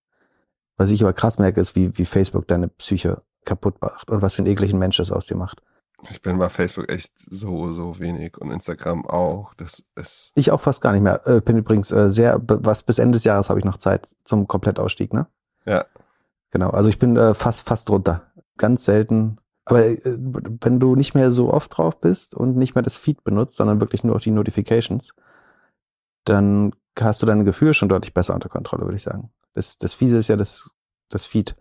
[0.76, 4.34] Was ich aber krass merke, ist, wie, wie Facebook deine Psyche kaputt macht und was
[4.34, 5.62] für einen ekligen Mensch das aus dir macht.
[6.10, 9.54] Ich bin bei Facebook echt so, so wenig und Instagram auch.
[9.54, 10.32] Das ist.
[10.34, 11.26] Ich auch fast gar nicht mehr.
[11.26, 14.46] Äh, bin übrigens äh, sehr, was bis Ende des Jahres habe ich noch Zeit zum
[14.46, 15.26] Komplettausstieg, ne?
[15.64, 15.86] Ja.
[16.54, 16.70] Genau.
[16.70, 18.30] Also ich bin äh, fast, fast runter.
[18.56, 19.38] Ganz selten.
[19.64, 23.24] Aber äh, wenn du nicht mehr so oft drauf bist und nicht mehr das Feed
[23.24, 25.16] benutzt, sondern wirklich nur die Notifications,
[26.22, 29.32] dann hast du deine Gefühle schon deutlich besser unter Kontrolle, würde ich sagen.
[29.54, 30.70] Das, das Fiese ist ja, dass
[31.08, 31.56] das Feed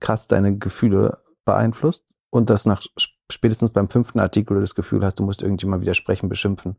[0.00, 2.82] krass deine Gefühle beeinflusst und das nach
[3.30, 6.78] spätestens beim fünften Artikel du das Gefühl hast, du musst irgendjemand widersprechen, beschimpfen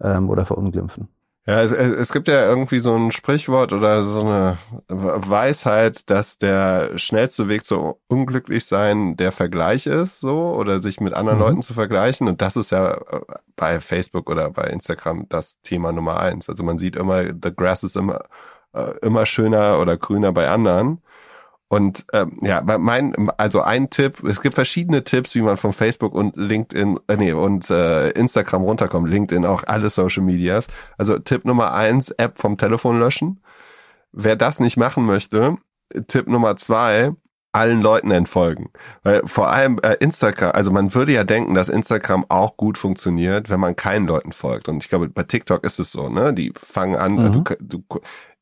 [0.00, 1.10] ähm, oder verunglimpfen.
[1.44, 6.96] Ja, es, es gibt ja irgendwie so ein Sprichwort oder so eine Weisheit, dass der
[6.98, 11.44] schnellste Weg zu unglücklich sein der Vergleich ist, so oder sich mit anderen mhm.
[11.44, 12.28] Leuten zu vergleichen.
[12.28, 13.20] Und das ist ja äh,
[13.56, 16.48] bei Facebook oder bei Instagram das Thema Nummer eins.
[16.48, 18.20] Also man sieht immer, the grass ist immer
[18.72, 21.02] äh, immer schöner oder grüner bei anderen.
[21.72, 26.14] Und ähm, ja, mein, also ein Tipp, es gibt verschiedene Tipps, wie man von Facebook
[26.14, 30.66] und LinkedIn, äh, nee, und äh, Instagram runterkommt, LinkedIn auch, alle Social Medias.
[30.98, 33.42] Also Tipp Nummer eins, App vom Telefon löschen.
[34.12, 35.56] Wer das nicht machen möchte,
[36.08, 37.12] Tipp Nummer zwei,
[37.52, 38.70] allen Leuten entfolgen.
[39.02, 43.48] Weil vor allem äh, Instagram, also man würde ja denken, dass Instagram auch gut funktioniert,
[43.48, 44.68] wenn man keinen Leuten folgt.
[44.68, 46.34] Und ich glaube, bei TikTok ist es so, ne?
[46.34, 47.32] Die fangen an, mhm.
[47.32, 47.84] du, du,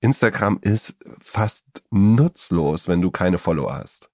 [0.00, 4.10] Instagram ist fast nutzlos, wenn du keine Follower hast.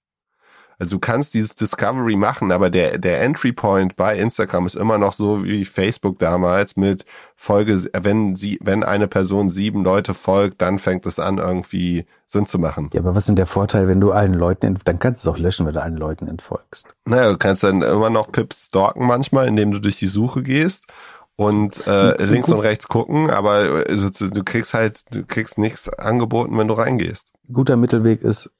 [0.79, 4.99] Also du kannst dieses Discovery machen, aber der, der Entry Point bei Instagram ist immer
[4.99, 7.03] noch so wie Facebook damals mit
[7.35, 12.45] Folge, wenn sie, wenn eine Person sieben Leute folgt, dann fängt es an, irgendwie Sinn
[12.45, 12.91] zu machen.
[12.93, 15.35] Ja, aber was ist denn der Vorteil, wenn du allen Leuten, dann kannst du es
[15.35, 16.95] auch löschen, wenn du allen Leuten entfolgst.
[17.05, 20.85] Naja, du kannst dann immer noch Pips stalken manchmal, indem du durch die Suche gehst
[21.37, 26.57] und äh, links und rechts gucken, aber äh, du kriegst halt, du kriegst nichts angeboten,
[26.57, 27.31] wenn du reingehst.
[27.51, 28.51] Guter Mittelweg ist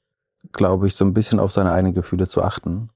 [0.52, 2.90] glaube ich, so ein bisschen auf seine eigenen Gefühle zu achten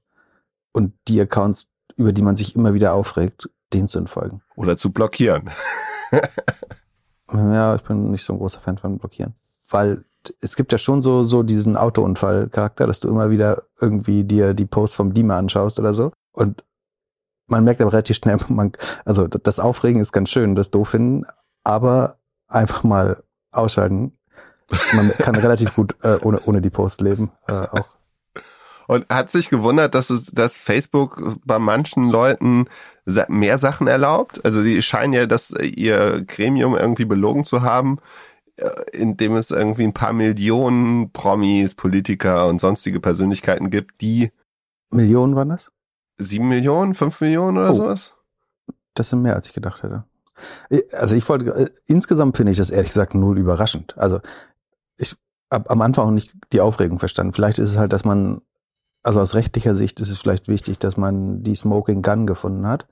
[0.71, 4.41] und die Accounts, über die man sich immer wieder aufregt, denen zu entfolgen.
[4.55, 5.49] Oder zu blockieren.
[7.31, 9.35] ja, ich bin nicht so ein großer Fan von blockieren,
[9.69, 10.05] weil
[10.41, 14.65] es gibt ja schon so so diesen Autounfall-Charakter, dass du immer wieder irgendwie dir die
[14.65, 16.63] Posts vom Dima anschaust oder so und
[17.53, 18.71] man merkt aber relativ schnell, man,
[19.05, 21.25] also das Aufregen ist ganz schön, das doof finden,
[21.63, 24.17] aber einfach mal ausschalten,
[24.93, 27.87] man kann relativ gut äh, ohne, ohne die Post leben, äh, auch.
[28.85, 32.65] Und hat sich gewundert, dass es, dass Facebook bei manchen Leuten
[33.29, 34.43] mehr Sachen erlaubt.
[34.43, 37.99] Also die scheinen ja, dass ihr Gremium irgendwie belogen zu haben,
[38.57, 44.31] äh, indem es irgendwie ein paar Millionen Promis, Politiker und sonstige Persönlichkeiten gibt, die
[44.91, 45.71] Millionen waren das?
[46.23, 48.13] Sieben Millionen, fünf Millionen oder oh, sowas?
[48.93, 50.05] Das sind mehr, als ich gedacht hätte.
[50.93, 53.97] Also ich wollte, äh, insgesamt finde ich das ehrlich gesagt null überraschend.
[53.97, 54.19] Also
[54.97, 55.15] ich
[55.51, 57.33] habe am Anfang auch nicht die Aufregung verstanden.
[57.33, 58.41] Vielleicht ist es halt, dass man,
[59.03, 62.87] also aus rechtlicher Sicht ist es vielleicht wichtig, dass man die Smoking Gun gefunden hat.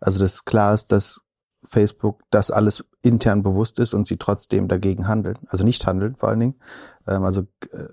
[0.00, 1.22] Also dass klar ist, dass
[1.64, 5.38] Facebook das alles intern bewusst ist und sie trotzdem dagegen handeln.
[5.46, 6.60] Also nicht handeln vor allen Dingen.
[7.06, 7.88] Ähm, also äh,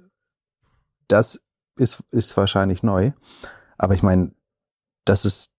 [1.08, 1.42] das
[1.76, 3.12] ist, ist wahrscheinlich neu.
[3.78, 4.32] Aber ich meine,
[5.10, 5.52] dass es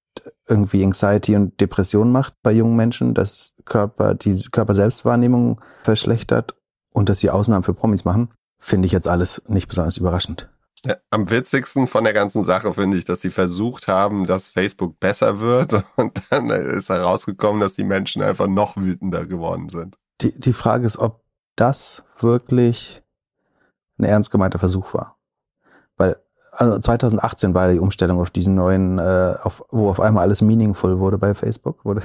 [0.49, 6.57] irgendwie Anxiety und Depression macht bei jungen Menschen, dass Körper, die Körperselbstwahrnehmung verschlechtert
[6.93, 10.49] und dass sie Ausnahmen für Promis machen, finde ich jetzt alles nicht besonders überraschend.
[10.85, 15.01] Ja, am witzigsten von der ganzen Sache finde ich, dass sie versucht haben, dass Facebook
[15.01, 19.97] besser wird und dann ist herausgekommen, dass die Menschen einfach noch wütender geworden sind.
[20.21, 21.23] Die, die Frage ist, ob
[21.57, 23.03] das wirklich
[23.99, 25.19] ein ernst gemeinter Versuch war.
[25.97, 26.17] Weil
[26.53, 30.99] also 2018 war die Umstellung auf diesen neuen, äh, auf, wo auf einmal alles meaningful
[30.99, 31.97] wurde bei Facebook, wo,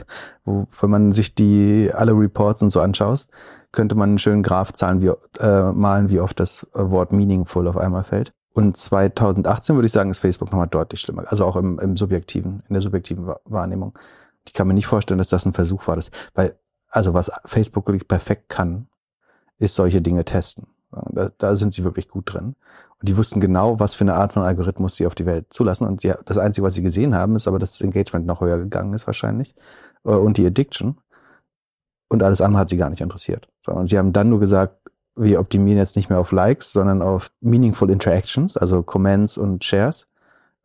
[0.46, 3.28] wo wenn man sich die alle Reports und so anschaut,
[3.72, 7.78] könnte man einen schönen Graph zahlen, wie, äh, malen, wie oft das Wort meaningful auf
[7.78, 8.34] einmal fällt.
[8.54, 11.24] Und 2018 würde ich sagen, ist Facebook nochmal deutlich schlimmer.
[11.26, 13.98] Also auch im, im subjektiven, in der subjektiven Wahrnehmung.
[14.46, 16.56] Ich kann mir nicht vorstellen, dass das ein Versuch war, das, weil,
[16.90, 18.88] also was Facebook wirklich perfekt kann,
[19.58, 20.68] ist solche Dinge testen.
[20.92, 22.56] Da, da sind sie wirklich gut drin.
[23.04, 25.86] Die wussten genau, was für eine Art von Algorithmus sie auf die Welt zulassen.
[25.86, 28.58] Und sie, das Einzige, was sie gesehen haben, ist aber, dass das Engagement noch höher
[28.58, 29.56] gegangen ist wahrscheinlich.
[30.06, 30.98] Äh, und die Addiction.
[32.08, 33.50] Und alles andere hat sie gar nicht interessiert.
[33.62, 34.78] Sondern sie haben dann nur gesagt,
[35.16, 40.08] wir optimieren jetzt nicht mehr auf Likes, sondern auf Meaningful Interactions, also Comments und Shares.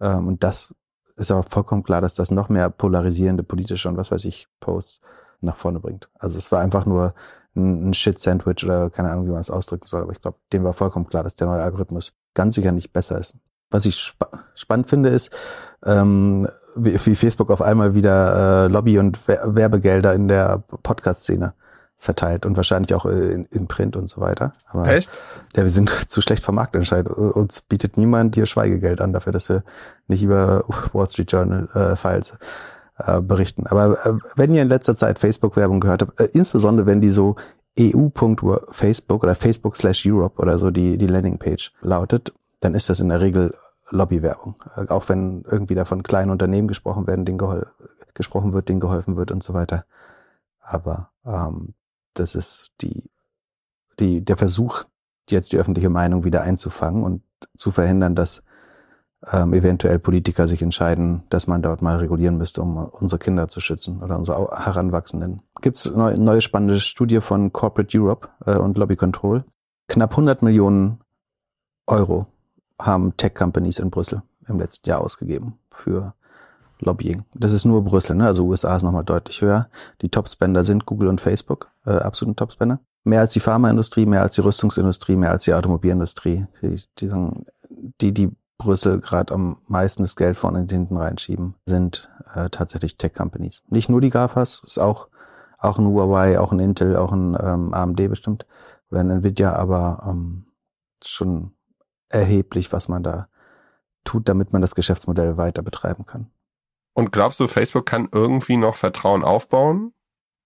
[0.00, 0.72] Ähm, und das
[1.16, 5.00] ist aber vollkommen klar, dass das noch mehr polarisierende politische und was weiß ich Posts
[5.40, 6.08] nach vorne bringt.
[6.18, 7.14] Also es war einfach nur
[7.56, 10.72] ein, Shit-Sandwich oder keine Ahnung, wie man es ausdrücken soll, aber ich glaube, dem war
[10.72, 13.34] vollkommen klar, dass der neue Algorithmus ganz sicher nicht besser ist.
[13.70, 15.30] Was ich spa spannend finde, ist,
[15.84, 21.52] ähm, wie, wie Facebook auf einmal wieder äh, Lobby- und Werbegelder in der Podcast-Szene
[21.98, 24.52] verteilt und wahrscheinlich auch äh, in, in Print und so weiter.
[24.68, 25.10] Aber, Echt?
[25.56, 27.10] Ja, wir sind zu schlecht vermarktet anscheinend.
[27.10, 29.64] Uns bietet niemand hier Schweigegeld an dafür, dass wir
[30.06, 32.38] nicht über Wall Street Journal äh, Files
[32.98, 33.66] äh, berichten.
[33.66, 37.34] Aber äh, wenn ihr in letzter Zeit Facebook-Werbung gehört habt, äh, insbesondere wenn die so
[37.78, 43.08] eu.facebook oder Facebook slash Europe oder so die, die Landingpage lautet, dann ist das in
[43.08, 43.54] der Regel
[43.90, 44.56] Lobbywerbung.
[44.76, 47.38] Äh, auch wenn irgendwie da von kleinen Unternehmen gesprochen werden, denen
[48.14, 49.84] gesprochen wird, denen geholfen wird und so weiter.
[50.60, 51.74] Aber ähm,
[52.14, 53.10] das ist die,
[53.98, 54.84] die, der Versuch,
[55.30, 57.22] jetzt die öffentliche Meinung wieder einzufangen und
[57.56, 58.42] zu verhindern, dass
[59.32, 63.60] ähm, eventuell Politiker sich entscheiden, dass man dort mal regulieren müsste, um unsere Kinder zu
[63.60, 65.42] schützen oder unsere Heranwachsenden.
[65.60, 69.44] Gibt es eine neue spannende Studie von Corporate Europe äh, und Lobby Control.
[69.88, 71.00] Knapp 100 Millionen
[71.86, 72.26] Euro
[72.78, 76.14] haben Tech-Companies in Brüssel im letzten Jahr ausgegeben für
[76.80, 77.24] Lobbying.
[77.34, 78.26] Das ist nur Brüssel, ne?
[78.26, 79.68] also USA ist nochmal deutlich höher.
[80.00, 82.80] Die Topspender sind Google und Facebook, äh, absoluten Topspender.
[83.04, 86.46] Mehr als die Pharmaindustrie, mehr als die Rüstungsindustrie, mehr als die Automobilindustrie.
[86.62, 87.10] Die, die,
[88.00, 92.98] die, die Brüssel gerade am meisten das Geld vorne und hinten reinschieben, sind äh, tatsächlich
[92.98, 93.62] Tech-Companies.
[93.68, 95.08] Nicht nur die GAFAs, ist auch,
[95.58, 98.46] auch ein Huawei, auch ein Intel, auch ein ähm, AMD bestimmt
[98.90, 100.46] oder ein Nvidia, aber ähm,
[101.04, 101.52] schon
[102.08, 103.28] erheblich, was man da
[104.04, 106.30] tut, damit man das Geschäftsmodell weiter betreiben kann.
[106.94, 109.92] Und glaubst du, Facebook kann irgendwie noch Vertrauen aufbauen?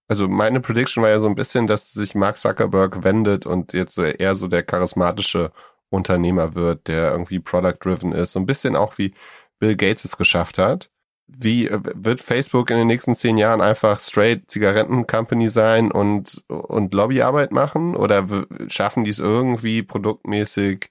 [0.07, 3.97] Also meine Prediction war ja so ein bisschen, dass sich Mark Zuckerberg wendet und jetzt
[3.97, 5.51] eher so der charismatische
[5.93, 8.31] Unternehmer wird, der irgendwie product-driven ist.
[8.33, 9.13] So ein bisschen auch wie
[9.59, 10.89] Bill Gates es geschafft hat.
[11.27, 16.93] Wie äh, wird Facebook in den nächsten zehn Jahren einfach straight Zigaretten-Company sein und, und
[16.93, 17.95] Lobbyarbeit machen?
[17.95, 18.25] Oder
[18.67, 20.89] schaffen die es irgendwie produktmäßig,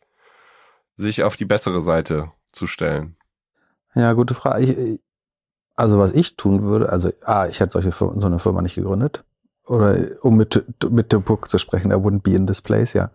[0.97, 3.17] sich auf die bessere Seite zu stellen?
[3.95, 4.65] Ja, gute Frage.
[4.65, 5.01] Ich,
[5.75, 9.25] also was ich tun würde, also A, ich hätte solche so eine Firma nicht gegründet.
[9.67, 13.11] Oder um mit, mit Tim Book zu sprechen, I wouldn't be in this place, ja.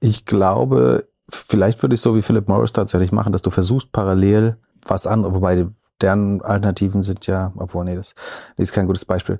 [0.00, 4.56] Ich glaube, vielleicht würde ich so wie Philip Morris tatsächlich machen, dass du versuchst parallel
[4.82, 5.66] was anderes, wobei
[6.00, 8.14] deren Alternativen sind ja, obwohl, nee, das,
[8.56, 9.38] das ist kein gutes Beispiel.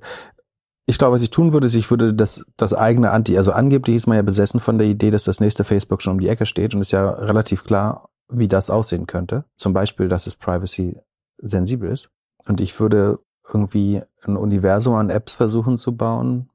[0.85, 3.97] Ich glaube, was ich tun würde, ist, ich würde das, das eigene Anti, also angeblich
[3.97, 6.45] ist man ja besessen von der Idee, dass das nächste Facebook schon um die Ecke
[6.45, 9.45] steht und ist ja relativ klar, wie das aussehen könnte.
[9.57, 10.99] Zum Beispiel, dass es privacy
[11.37, 12.09] sensibel ist.
[12.47, 13.19] Und ich würde
[13.53, 16.49] irgendwie ein Universum an Apps versuchen zu bauen,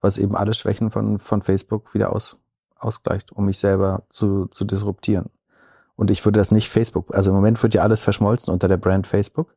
[0.00, 2.38] was eben alle Schwächen von, von Facebook wieder aus,
[2.78, 5.30] ausgleicht, um mich selber zu, zu disruptieren.
[5.96, 8.76] Und ich würde das nicht Facebook, also im Moment wird ja alles verschmolzen unter der
[8.76, 9.56] Brand Facebook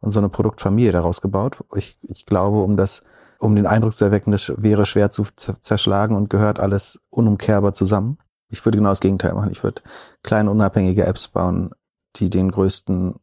[0.00, 1.58] und so eine Produktfamilie daraus gebaut.
[1.74, 3.02] Ich, ich glaube, um das,
[3.38, 5.24] um den Eindruck zu erwecken, das wäre schwer zu
[5.60, 8.18] zerschlagen und gehört alles unumkehrbar zusammen.
[8.48, 9.50] Ich würde genau das Gegenteil machen.
[9.50, 9.82] Ich würde
[10.22, 11.70] kleine unabhängige Apps bauen,
[12.16, 13.16] die den größten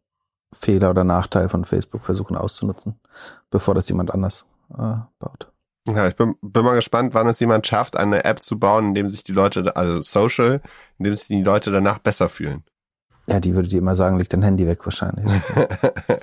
[0.53, 2.99] Fehler oder Nachteil von Facebook versuchen auszunutzen,
[3.49, 4.45] bevor das jemand anders
[4.77, 5.51] äh, baut.
[5.88, 8.93] Ja, ich bin, bin mal gespannt, wann es jemand schafft, eine App zu bauen, in
[8.93, 10.62] dem sich die Leute, also Social,
[11.00, 12.63] in dem sich die Leute danach besser fühlen.
[13.30, 15.26] Ja, die würde dir immer sagen, leg dein Handy weg wahrscheinlich.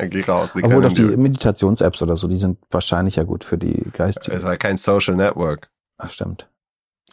[0.10, 0.54] Geh raus.
[0.56, 4.36] Obwohl doch die Meditations-Apps oder so, die sind wahrscheinlich ja gut für die geistigen.
[4.36, 5.70] Es war kein Social Network.
[5.98, 6.48] Ach, stimmt.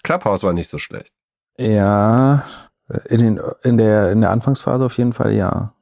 [0.04, 1.14] Clubhouse war nicht so schlecht.
[1.58, 2.46] Ja,
[3.06, 5.74] in, den, in, der, in der Anfangsphase auf jeden Fall ja.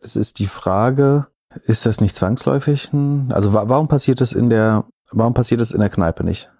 [0.00, 1.26] Es ist die Frage,
[1.64, 2.90] ist das nicht zwangsläufig?
[3.30, 6.50] Also warum passiert das in der, warum passiert das in der Kneipe nicht?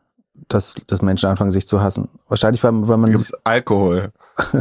[0.49, 2.09] Dass, dass Menschen anfangen, sich zu hassen.
[2.29, 3.11] Wahrscheinlich, weil, weil man.
[3.11, 4.13] Gibt's Alkohol.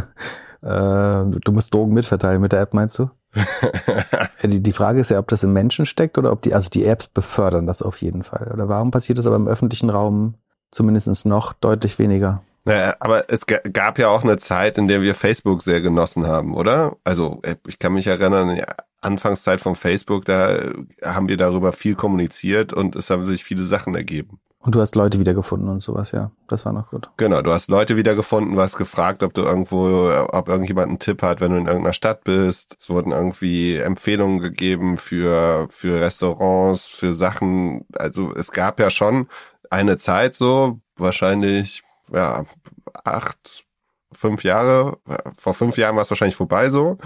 [0.61, 3.09] äh, du musst Drogen mitverteilen mit der App, meinst du?
[4.43, 6.85] die, die Frage ist ja, ob das im Menschen steckt oder ob die, also die
[6.85, 8.51] Apps befördern das auf jeden Fall.
[8.53, 10.35] Oder warum passiert das aber im öffentlichen Raum
[10.71, 12.41] zumindest noch deutlich weniger?
[12.65, 16.53] Naja, aber es gab ja auch eine Zeit, in der wir Facebook sehr genossen haben,
[16.53, 16.97] oder?
[17.03, 18.65] Also äh, ich kann mich erinnern, ja,
[19.01, 20.57] Anfangszeit von Facebook, da
[21.03, 24.39] haben wir darüber viel kommuniziert und es haben sich viele Sachen ergeben.
[24.61, 26.31] Und du hast Leute wiedergefunden und sowas, ja.
[26.49, 27.09] Das war noch gut.
[27.15, 31.21] Genau, du hast Leute wiedergefunden, du hast gefragt, ob du irgendwo, ob irgendjemand einen Tipp
[31.21, 32.75] hat, wenn du in irgendeiner Stadt bist.
[32.77, 37.85] Es wurden irgendwie Empfehlungen gegeben für, für Restaurants, für Sachen.
[37.97, 39.29] Also es gab ja schon
[39.69, 42.45] eine Zeit so, wahrscheinlich, ja,
[43.03, 43.65] acht,
[44.11, 44.97] fünf Jahre,
[45.37, 46.97] vor fünf Jahren war es wahrscheinlich vorbei so,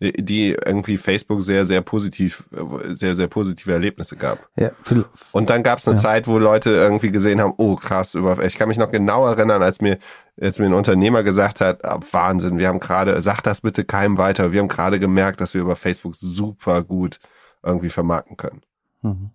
[0.00, 2.44] die irgendwie Facebook sehr, sehr positiv,
[2.88, 4.48] sehr, sehr positive Erlebnisse gab.
[4.56, 6.02] Ja, viel, und dann gab es eine ja.
[6.02, 9.62] Zeit, wo Leute irgendwie gesehen haben, oh krass, über, ich kann mich noch genau erinnern,
[9.62, 9.98] als mir,
[10.40, 14.18] als mir ein Unternehmer gesagt hat, oh, Wahnsinn, wir haben gerade, sag das bitte keinem
[14.18, 17.18] weiter, wir haben gerade gemerkt, dass wir über Facebook super gut
[17.62, 18.62] irgendwie vermarkten können.
[19.02, 19.30] Mhm.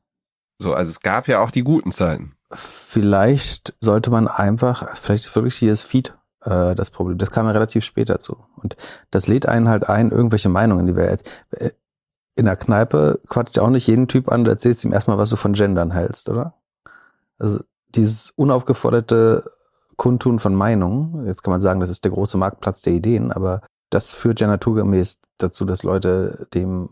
[0.59, 2.36] So, also es gab ja auch die guten Zeiten.
[2.51, 7.17] Vielleicht sollte man einfach, vielleicht wirklich dieses Feed äh, das Problem.
[7.17, 8.37] Das kam ja relativ spät dazu.
[8.55, 8.77] Und
[9.11, 11.71] das lädt einen halt ein, irgendwelche Meinungen, die wir äh,
[12.35, 15.35] in der Kneipe quatscht auch nicht jeden Typ an, du erzählst ihm erstmal, was du
[15.35, 16.53] von Gendern hältst, oder?
[17.39, 19.43] Also dieses unaufgeforderte
[19.95, 23.61] Kundtun von Meinungen, jetzt kann man sagen, das ist der große Marktplatz der Ideen, aber
[23.89, 26.89] das führt ja naturgemäß dazu, dass Leute dem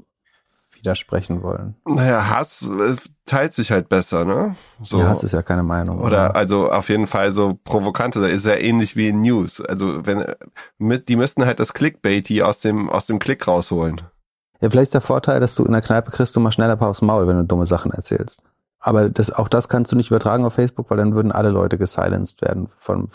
[0.85, 1.75] widersprechen wollen.
[1.85, 2.95] Naja, Hass äh,
[3.25, 4.55] teilt sich halt besser, ne?
[4.83, 4.99] So.
[4.99, 5.97] Ja, Hass ist ja keine Meinung.
[5.97, 9.61] Oder, oder also auf jeden Fall so provokante, da ist ja ähnlich wie in News.
[9.61, 10.25] Also wenn
[10.79, 14.01] die müssten halt das Clickbaity aus dem aus dem Klick rausholen.
[14.61, 17.01] Ja, vielleicht ist der Vorteil, dass du in der Kneipe kriegst du mal schneller aufs
[17.01, 18.41] Maul, wenn du dumme Sachen erzählst.
[18.79, 21.77] Aber das, auch das kannst du nicht übertragen auf Facebook, weil dann würden alle Leute
[21.77, 23.09] gesilenced werden von,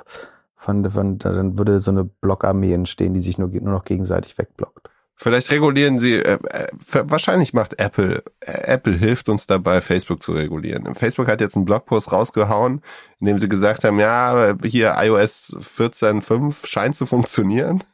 [0.56, 4.90] von, von dann würde so eine Blockarmee entstehen, die sich nur, nur noch gegenseitig wegblockt.
[5.22, 6.68] Vielleicht regulieren sie, äh, äh,
[7.02, 10.94] wahrscheinlich macht Apple, äh, Apple hilft uns dabei, Facebook zu regulieren.
[10.94, 12.80] Facebook hat jetzt einen Blogpost rausgehauen,
[13.20, 17.84] in dem sie gesagt haben, ja, hier iOS 14.5 scheint zu funktionieren.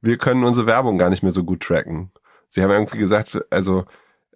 [0.00, 2.10] Wir können unsere Werbung gar nicht mehr so gut tracken.
[2.48, 3.84] Sie haben irgendwie gesagt, also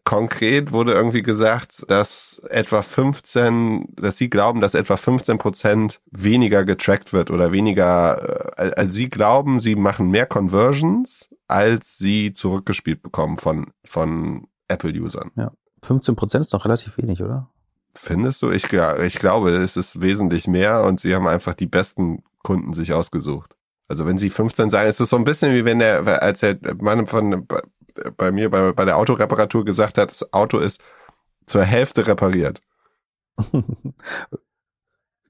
[0.04, 6.64] konkret wurde irgendwie gesagt, dass etwa 15, dass sie glauben, dass etwa 15 Prozent weniger
[6.64, 13.03] getrackt wird oder weniger, äh, also sie glauben, sie machen mehr Conversions als sie zurückgespielt
[13.03, 15.31] bekommen von, von Apple-Usern.
[15.37, 15.53] Ja.
[15.85, 17.51] 15 Prozent ist doch relativ wenig, oder?
[17.95, 18.51] Findest du?
[18.51, 22.95] Ich, ich glaube, es ist wesentlich mehr und sie haben einfach die besten Kunden sich
[22.95, 23.57] ausgesucht.
[23.88, 26.57] Also wenn sie 15 sagen, ist es so ein bisschen wie wenn der, als der
[26.81, 27.47] Mann von
[28.17, 30.83] bei mir bei, bei der Autoreparatur gesagt hat, das Auto ist
[31.45, 32.62] zur Hälfte repariert.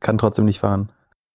[0.00, 0.90] Kann trotzdem nicht fahren.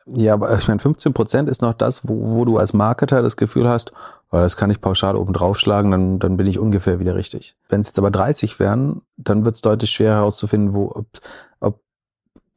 [0.09, 3.35] Ja, aber ich meine, 15 Prozent ist noch das, wo, wo du als Marketer das
[3.35, 3.91] Gefühl hast,
[4.31, 7.57] oh, das kann ich pauschal oben draufschlagen, dann, dann bin ich ungefähr wieder richtig.
[7.67, 11.07] Wenn es jetzt aber 30 wären, dann wird es deutlich schwer herauszufinden, wo, ob,
[11.59, 11.81] ob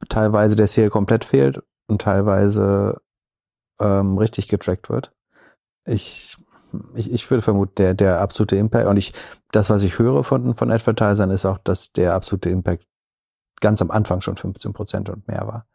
[0.07, 3.01] teilweise der Sale komplett fehlt und teilweise
[3.81, 5.11] ähm, richtig getrackt wird.
[5.85, 6.37] Ich,
[6.95, 9.13] ich, ich würde vermuten, der, der absolute Impact, und ich,
[9.51, 12.85] das, was ich höre von, von Advertisern, ist auch, dass der absolute Impact
[13.59, 15.65] ganz am Anfang schon 15 Prozent und mehr war.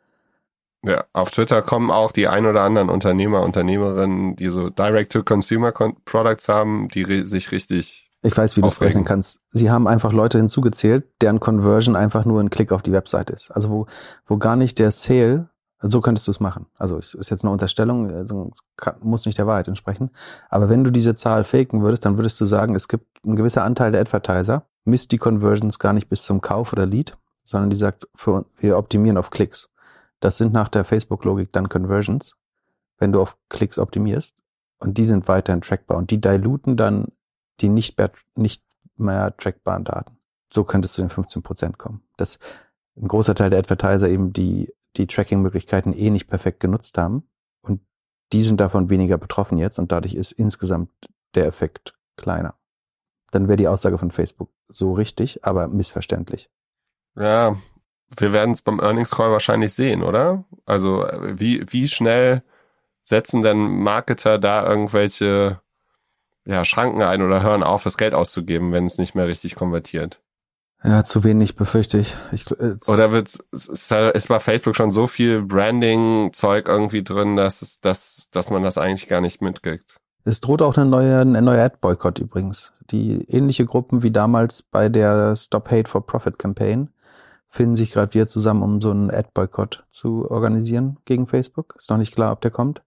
[0.87, 6.88] Ja, auf Twitter kommen auch die ein oder anderen Unternehmer, Unternehmerinnen, die so Direct-to-Consumer-Products haben,
[6.88, 8.11] die sich richtig.
[8.22, 9.40] Ich weiß, wie du es rechnen kannst.
[9.51, 13.51] Sie haben einfach Leute hinzugezählt, deren Conversion einfach nur ein Klick auf die Website ist.
[13.51, 13.87] Also wo,
[14.27, 15.49] wo gar nicht der Sale,
[15.81, 16.66] so könntest du es machen.
[16.77, 20.11] Also ist jetzt eine Unterstellung, also kann, muss nicht der Wahrheit entsprechen.
[20.49, 23.64] Aber wenn du diese Zahl faken würdest, dann würdest du sagen, es gibt ein gewisser
[23.64, 27.77] Anteil der Advertiser, misst die Conversions gar nicht bis zum Kauf oder Lead, sondern die
[27.77, 29.69] sagt, für, wir optimieren auf Klicks.
[30.21, 32.37] Das sind nach der Facebook-Logik dann Conversions,
[32.98, 34.37] wenn du auf Klicks optimierst.
[34.79, 35.96] Und die sind weiterhin trackbar.
[35.96, 37.08] Und die diluten dann
[37.60, 38.62] die nicht mehr, nicht
[38.96, 40.19] mehr trackbaren Daten.
[40.48, 42.02] So könntest du in 15 Prozent kommen.
[42.17, 42.38] Dass
[42.96, 47.29] ein großer Teil der Advertiser eben die, die Tracking-Möglichkeiten eh nicht perfekt genutzt haben.
[47.62, 47.81] Und
[48.33, 49.79] die sind davon weniger betroffen jetzt.
[49.79, 50.90] Und dadurch ist insgesamt
[51.35, 52.54] der Effekt kleiner.
[53.31, 56.50] Dann wäre die Aussage von Facebook so richtig, aber missverständlich.
[57.14, 57.56] Ja,
[58.15, 60.44] wir werden es beim Earnings Call wahrscheinlich sehen, oder?
[60.65, 62.42] Also wie, wie schnell
[63.02, 65.61] setzen denn Marketer da irgendwelche
[66.44, 70.21] ja, Schranken ein oder hören auf, das Geld auszugeben, wenn es nicht mehr richtig konvertiert.
[70.85, 72.17] Ja, zu wenig befürchte ich.
[72.33, 77.63] ich äh, Oder wird ist, ist bei Facebook schon so viel Branding-Zeug irgendwie drin, dass,
[77.63, 79.96] es, dass, dass man das eigentlich gar nicht mitkriegt?
[80.25, 82.73] Es droht auch eine neue, ein neuer Ad-Boykott übrigens.
[82.90, 86.90] Die ähnliche Gruppen wie damals bei der Stop Hate for Profit Campaign
[87.49, 91.75] finden sich gerade wieder zusammen, um so einen Ad-Boykott zu organisieren gegen Facebook.
[91.79, 92.83] Ist noch nicht klar, ob der kommt.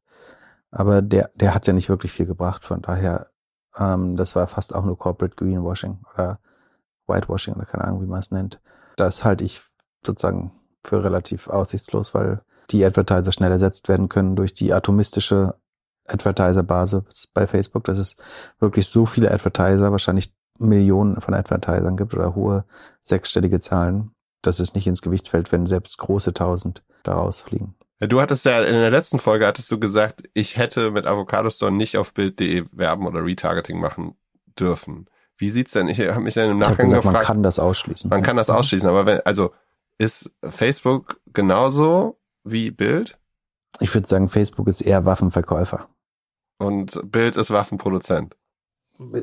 [0.72, 2.64] Aber der, der hat ja nicht wirklich viel gebracht.
[2.64, 3.28] Von daher,
[3.78, 6.39] ähm, das war fast auch nur Corporate Greenwashing oder
[7.07, 8.62] Whitewashing oder keine Ahnung, wie man es nennt.
[8.95, 9.62] Das halte ich
[10.05, 10.51] sozusagen
[10.84, 15.55] für relativ aussichtslos, weil die Advertiser schnell ersetzt werden können durch die atomistische
[16.07, 18.18] Advertiser-Basis bei Facebook, dass es
[18.60, 22.66] wirklich so viele Advertiser, wahrscheinlich Millionen von Advertisern gibt oder hohe
[23.01, 27.75] sechsstellige Zahlen, dass es nicht ins Gewicht fällt, wenn selbst große tausend daraus fliegen.
[27.99, 31.71] Du hattest ja in der letzten Folge hattest du gesagt, ich hätte mit Avocado Store
[31.71, 34.15] nicht auf Bild.de werben oder Retargeting machen
[34.57, 35.09] dürfen.
[35.37, 35.89] Wie sieht's denn?
[35.89, 37.17] Ich habe mich dann im Nachgang gesagt, gefragt.
[37.17, 38.09] Man kann das ausschließen.
[38.09, 39.53] Man kann das ausschließen, aber wenn, also
[39.97, 43.17] ist Facebook genauso wie Bild?
[43.79, 45.87] Ich würde sagen, Facebook ist eher Waffenverkäufer.
[46.57, 48.35] Und Bild ist Waffenproduzent.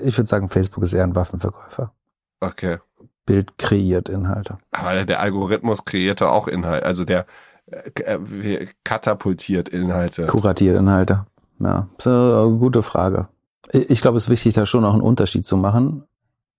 [0.03, 1.95] Ich würde sagen, Facebook ist eher ein Waffenverkäufer.
[2.41, 2.79] Okay.
[3.27, 4.59] Bild kreiert Inhalte.
[4.71, 6.87] Aber der Algorithmus kreiert auch Inhalte.
[6.87, 7.27] Also der
[7.67, 10.27] äh, katapultiert Inhalte.
[10.27, 11.27] Kuratiert Inhalte.
[11.59, 13.29] Ja, das ist eine gute Frage.
[13.73, 16.05] Ich glaube, es ist wichtig, da schon auch einen Unterschied zu machen.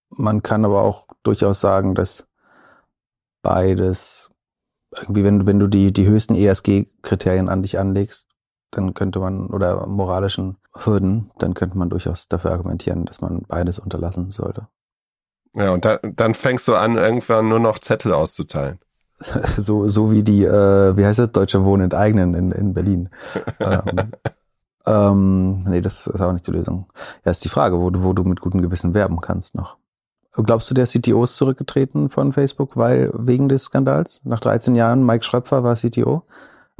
[0.10, 2.28] Man kann aber auch durchaus sagen, dass
[3.42, 4.32] beides
[4.92, 8.28] irgendwie, wenn, wenn du die, die höchsten ESG-Kriterien an dich anlegst,
[8.72, 13.80] dann könnte man, oder moralischen Hürden, dann könnte man durchaus dafür argumentieren, dass man beides
[13.80, 14.68] unterlassen sollte.
[15.58, 18.80] Ja, und dann, dann fängst du an, irgendwann nur noch Zettel auszuteilen.
[19.58, 23.10] So, so wie die, äh, wie heißt das, Deutsche Wohnen enteignen in, in Berlin.
[23.60, 24.12] ähm,
[24.86, 26.86] ähm, nee, das ist auch nicht die Lösung.
[27.26, 29.78] Ja, ist die Frage, wo du, wo du mit gutem Gewissen werben kannst noch.
[30.34, 34.22] Glaubst du, der CTO ist zurückgetreten von Facebook, weil wegen des Skandals?
[34.24, 36.22] Nach 13 Jahren, Mike Schröpfer war CTO,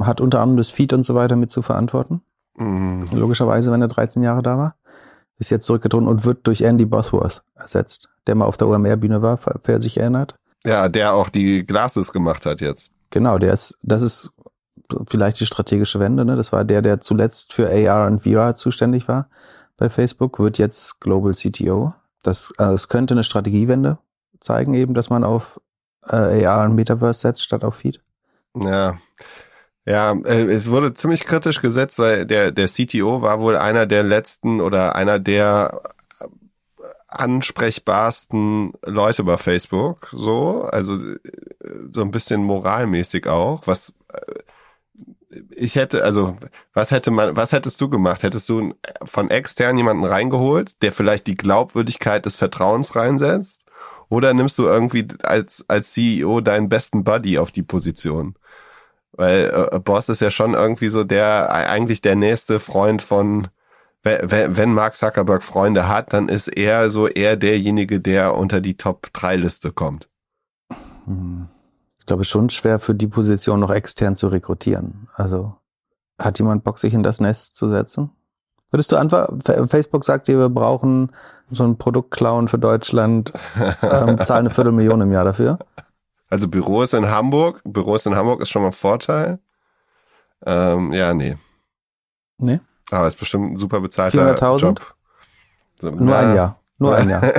[0.00, 2.22] hat unter anderem das Feed und so weiter mit zu verantworten.
[2.56, 3.06] Mhm.
[3.12, 4.76] Logischerweise, wenn er 13 Jahre da war.
[5.38, 9.40] Ist jetzt zurückgetreten und wird durch Andy Bosworth ersetzt, der mal auf der OMR-Bühne war,
[9.64, 10.36] wer sich erinnert.
[10.64, 12.92] Ja, der auch die Glasses gemacht hat jetzt.
[13.10, 14.30] Genau, der ist, das ist
[15.06, 16.24] vielleicht die strategische Wende.
[16.24, 16.36] Ne?
[16.36, 19.28] Das war der, der zuletzt für AR und VR zuständig war
[19.78, 21.94] bei Facebook, wird jetzt Global CTO.
[22.22, 23.98] Das, äh, das könnte eine Strategiewende
[24.40, 25.60] zeigen, eben, dass man auf
[26.06, 28.02] äh, AR und Metaverse setzt statt auf Feed.
[28.54, 28.98] Ja.
[29.86, 34.02] Ja, äh, es wurde ziemlich kritisch gesetzt, weil der, der CTO war wohl einer der
[34.02, 35.80] letzten oder einer der
[37.08, 41.18] ansprechbarsten Leute bei Facebook, so, also äh,
[41.90, 44.42] so ein bisschen moralmäßig auch, was äh,
[45.54, 46.36] ich hätte, also,
[46.72, 48.22] was hätte man, was hättest du gemacht?
[48.22, 53.66] Hättest du von extern jemanden reingeholt, der vielleicht die Glaubwürdigkeit des Vertrauens reinsetzt?
[54.08, 58.36] Oder nimmst du irgendwie als, als CEO deinen besten Buddy auf die Position?
[59.12, 63.48] Weil äh, Boss ist ja schon irgendwie so der, eigentlich der nächste Freund von,
[64.02, 69.08] wenn, Mark Zuckerberg Freunde hat, dann ist er so eher derjenige, der unter die Top
[69.12, 70.08] 3 Liste kommt.
[71.04, 71.48] Hm
[72.08, 75.08] glaube, es ist schon schwer für die Position noch extern zu rekrutieren.
[75.14, 75.54] Also
[76.18, 78.10] hat jemand Bock, sich in das Nest zu setzen?
[78.70, 79.40] Würdest du antworten?
[79.68, 81.12] Facebook sagt dir, wir brauchen
[81.50, 83.32] so ein Produktclown für Deutschland,
[83.82, 85.58] ähm, zahlen eine Viertelmillion im Jahr dafür.
[86.28, 89.38] Also Büros in Hamburg, Büros in Hamburg ist schon mal ein Vorteil.
[90.44, 91.36] Ähm, ja, nee.
[92.38, 92.60] Nee?
[92.90, 94.58] Aber ist bestimmt ein super bezahlter 400.000?
[94.60, 94.94] Job.
[95.80, 96.20] So, Nur ja.
[96.20, 96.60] ein Jahr.
[96.78, 97.22] Nur ein Jahr.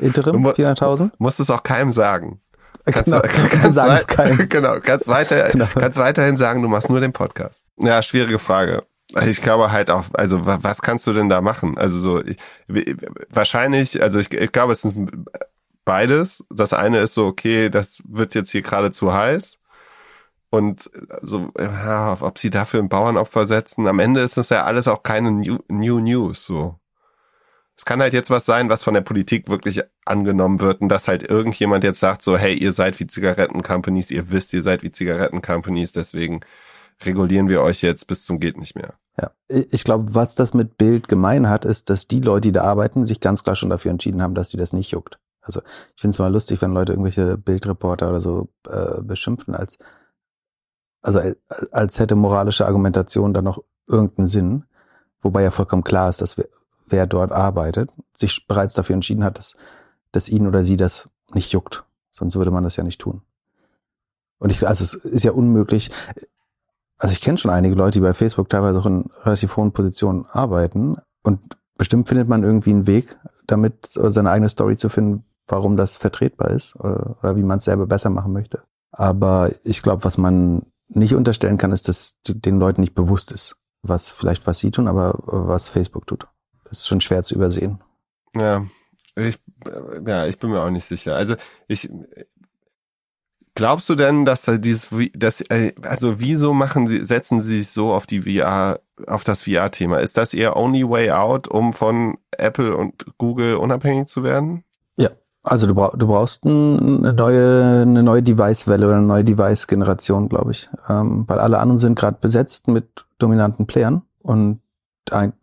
[0.00, 1.10] Interim 400.000?
[1.18, 2.40] Musst es auch keinem sagen.
[2.84, 4.48] Kannst, genau, kannst, sagen es keinem.
[4.48, 5.66] genau, kannst, weiter, genau.
[5.74, 7.64] kannst weiterhin sagen, du machst nur den Podcast.
[7.76, 8.84] Ja, schwierige Frage.
[9.26, 11.78] Ich glaube halt auch, also was kannst du denn da machen?
[11.78, 12.36] Also so, ich,
[13.30, 14.94] wahrscheinlich, also ich, ich glaube, es ist
[15.86, 16.44] beides.
[16.50, 19.58] Das eine ist so, okay, das wird jetzt hier gerade zu heiß.
[20.50, 20.90] Und
[21.20, 25.02] so, ja, ob sie dafür ein Bauernopfer setzen, am Ende ist das ja alles auch
[25.02, 26.78] keine New, New News, so
[27.78, 31.06] es kann halt jetzt was sein, was von der Politik wirklich angenommen wird und dass
[31.06, 34.90] halt irgendjemand jetzt sagt so, hey, ihr seid wie Zigarettencompanies, ihr wisst, ihr seid wie
[34.90, 36.40] Zigarettencompanies, deswegen
[37.04, 38.94] regulieren wir euch jetzt bis zum geht nicht mehr.
[39.16, 42.64] Ja, ich glaube, was das mit Bild gemein hat, ist, dass die Leute, die da
[42.64, 45.20] arbeiten, sich ganz klar schon dafür entschieden haben, dass die das nicht juckt.
[45.40, 45.60] Also
[45.94, 49.78] ich finde es mal lustig, wenn Leute irgendwelche Bildreporter oder so äh, beschimpfen, als
[51.02, 51.20] also
[51.70, 54.64] als hätte moralische Argumentation da noch irgendeinen Sinn,
[55.22, 56.48] wobei ja vollkommen klar ist, dass wir
[56.86, 59.56] wer dort arbeitet, sich bereits dafür entschieden hat, dass,
[60.12, 61.84] dass ihn oder sie das nicht juckt.
[62.12, 63.22] Sonst würde man das ja nicht tun.
[64.38, 65.90] Und ich, also es ist ja unmöglich.
[66.96, 70.26] Also ich kenne schon einige Leute, die bei Facebook teilweise auch in relativ hohen Positionen
[70.26, 71.40] arbeiten und
[71.76, 76.50] bestimmt findet man irgendwie einen Weg, damit seine eigene Story zu finden, warum das vertretbar
[76.50, 78.62] ist oder, oder wie man es selber besser machen möchte.
[78.90, 83.56] Aber ich glaube, was man nicht unterstellen kann, ist, dass den Leuten nicht bewusst ist,
[83.82, 86.26] was vielleicht was sie tun, aber was Facebook tut.
[86.64, 87.82] Das ist schon schwer zu übersehen.
[88.34, 88.66] Ja,
[89.16, 89.38] ich,
[90.06, 91.16] ja, ich bin mir auch nicht sicher.
[91.16, 91.34] Also
[91.66, 91.88] ich,
[93.54, 97.92] glaubst du denn, dass dieses, das, äh, also wieso machen sie, setzen sie sich so
[97.92, 99.98] auf die VR, auf das VR-Thema?
[99.98, 104.64] Ist das ihr only way out, um von Apple und Google unabhängig zu werden?
[105.48, 110.52] Also du, brauch, du brauchst eine neue, eine neue Device-Welle oder eine neue Device-Generation, glaube
[110.52, 110.68] ich.
[110.88, 114.60] Ähm, weil alle anderen sind gerade besetzt mit dominanten Playern und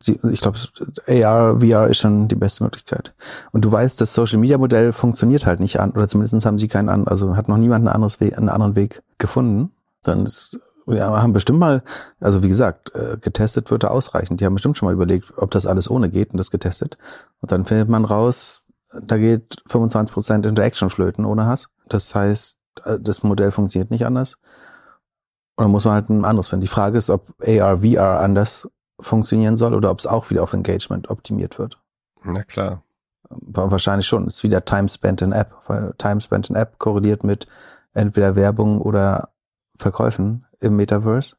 [0.06, 0.60] ich glaube,
[1.08, 3.16] AR, VR ist schon die beste Möglichkeit.
[3.52, 6.68] Und du weißt, das Social Media Modell funktioniert halt nicht an, oder zumindest haben sie
[6.68, 9.72] keinen an, also hat noch niemand ein Weg, einen anderen Weg gefunden.
[10.04, 11.84] Dann ist, ja, haben bestimmt mal,
[12.20, 14.40] also wie gesagt, äh, getestet wird da ausreichend.
[14.40, 17.00] Die haben bestimmt schon mal überlegt, ob das alles ohne geht und das getestet.
[17.42, 18.65] Und dann findet man raus,
[19.02, 21.70] da geht 25% Interaction flöten ohne Hass.
[21.88, 24.38] Das heißt, äh, das Modell funktioniert nicht anders.
[25.56, 26.62] Und dann muss man halt ein anderes finden.
[26.62, 28.68] Die Frage ist, ob AR, VR anders
[29.00, 31.80] funktionieren soll oder ob es auch wieder auf Engagement optimiert wird.
[32.24, 32.84] Na klar.
[33.30, 34.28] Wahrscheinlich schon.
[34.28, 37.48] Es ist wieder Time Spent in App, weil Time Spent in App korreliert mit
[37.94, 39.30] entweder Werbung oder
[39.78, 41.36] Verkäufen im Metaverse.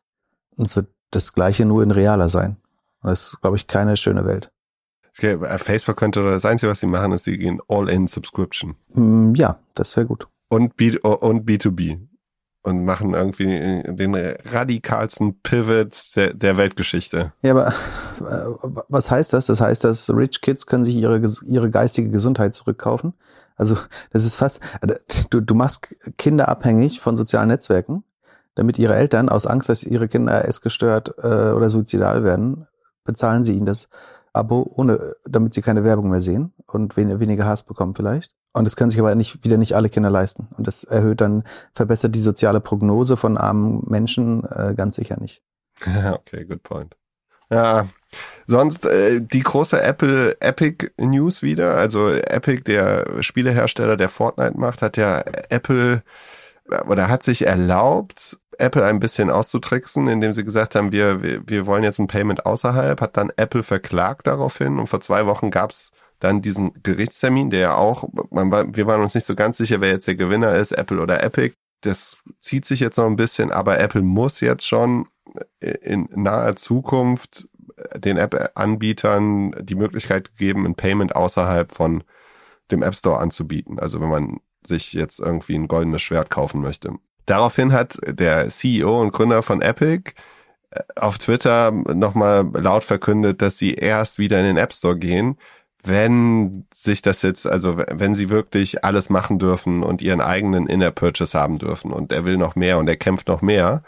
[0.57, 2.57] Und es wird das Gleiche nur in realer sein.
[3.03, 4.51] Und das ist, glaube ich, keine schöne Welt.
[5.17, 8.77] Okay, äh, Facebook könnte das Einzige, was sie machen, ist, sie gehen all-in Subscription.
[8.95, 10.29] Mm, ja, das wäre gut.
[10.49, 11.99] Und, B und B2B
[12.67, 17.33] und machen irgendwie den radikalsten Pivot der, der Weltgeschichte.
[17.43, 19.47] Ja, aber äh, was heißt das?
[19.47, 23.15] Das heißt, dass Rich Kids können sich ihre, ihre geistige Gesundheit zurückkaufen.
[23.55, 23.77] Also
[24.11, 24.97] das ist fast, äh,
[25.31, 28.03] du, du machst Kinder abhängig von sozialen Netzwerken,
[28.57, 32.67] damit ihre Eltern aus Angst, dass ihre Kinder essgestört äh, oder suizidal werden,
[33.05, 33.89] bezahlen sie ihnen das
[34.37, 38.33] Abo, ohne, damit sie keine Werbung mehr sehen und wen, weniger Hass bekommen vielleicht.
[38.53, 40.49] Und das können sich aber nicht, wieder nicht alle Kinder leisten.
[40.57, 45.43] Und das erhöht dann, verbessert die soziale Prognose von armen Menschen äh, ganz sicher nicht.
[46.13, 46.97] okay, good point.
[47.51, 47.87] Ja,
[48.47, 51.77] sonst äh, die große Apple Epic News wieder.
[51.77, 55.21] Also Epic, der Spielehersteller, der Fortnite macht, hat ja
[55.51, 56.03] Apple
[56.89, 61.67] oder hat sich erlaubt, Apple ein bisschen auszutricksen, indem sie gesagt haben, wir, wir, wir
[61.67, 65.93] wollen jetzt ein Payment außerhalb, hat dann Apple verklagt daraufhin und vor zwei Wochen gab's
[66.19, 69.81] dann diesen Gerichtstermin, der ja auch, man war, wir waren uns nicht so ganz sicher,
[69.81, 71.55] wer jetzt der Gewinner ist, Apple oder Epic.
[71.83, 75.09] Das zieht sich jetzt noch ein bisschen, aber Apple muss jetzt schon
[75.61, 77.49] in naher Zukunft
[77.95, 82.03] den App-Anbietern die Möglichkeit geben, ein Payment außerhalb von
[82.71, 83.79] dem App Store anzubieten.
[83.79, 86.95] Also wenn man sich jetzt irgendwie ein goldenes Schwert kaufen möchte.
[87.27, 90.13] Daraufhin hat der CEO und Gründer von Epic
[90.71, 95.37] äh, auf Twitter nochmal laut verkündet, dass sie erst wieder in den App Store gehen,
[95.83, 100.91] wenn sich das jetzt, also wenn sie wirklich alles machen dürfen und ihren eigenen Inner
[100.91, 103.83] Purchase haben dürfen und er will noch mehr und er kämpft noch mehr.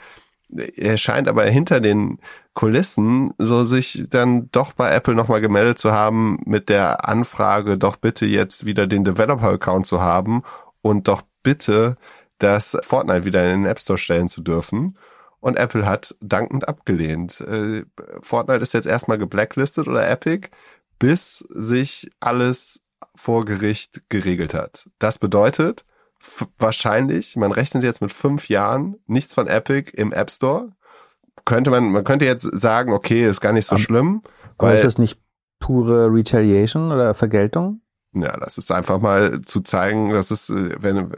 [0.77, 2.19] Er scheint aber hinter den
[2.55, 7.97] Kulissen so sich dann doch bei Apple nochmal gemeldet zu haben mit der Anfrage, doch
[7.97, 10.43] bitte jetzt wieder den Developer-Account zu haben
[10.81, 11.97] und doch bitte
[12.39, 14.97] das Fortnite wieder in den App Store stellen zu dürfen.
[15.41, 17.41] Und Apple hat dankend abgelehnt.
[17.41, 17.85] Äh,
[18.23, 20.49] Fortnite ist jetzt erstmal geblacklistet oder Epic
[20.99, 22.83] bis sich alles
[23.15, 24.89] vor Gericht geregelt hat.
[24.99, 25.85] Das bedeutet
[26.59, 30.73] wahrscheinlich, man rechnet jetzt mit fünf Jahren nichts von Epic im App Store.
[31.45, 34.23] Könnte man, man könnte jetzt sagen, okay, ist gar nicht so um, schlimm.
[34.59, 35.21] Aber ist das nicht
[35.61, 37.81] pure Retaliation oder Vergeltung?
[38.15, 41.13] Ja, das ist einfach mal zu zeigen, dass es, äh, wenn,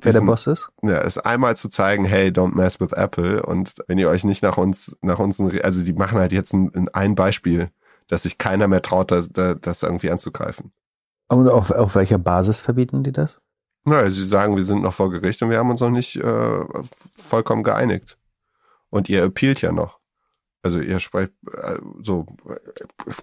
[0.00, 0.68] Wer der Boss ist?
[0.82, 3.42] Ja, ist einmal zu zeigen, hey, don't mess with Apple.
[3.42, 6.88] Und wenn ihr euch nicht nach uns, nach uns, also die machen halt jetzt ein,
[6.92, 7.70] ein Beispiel
[8.08, 10.72] dass sich keiner mehr traut, das, das irgendwie anzugreifen.
[11.28, 13.40] Und auf, auf welcher Basis verbieten die das?
[13.84, 16.64] Naja, sie sagen, wir sind noch vor Gericht und wir haben uns noch nicht äh,
[17.16, 18.18] vollkommen geeinigt.
[18.90, 19.98] Und ihr appealt ja noch.
[20.62, 22.26] Also ihr sprecht äh, so,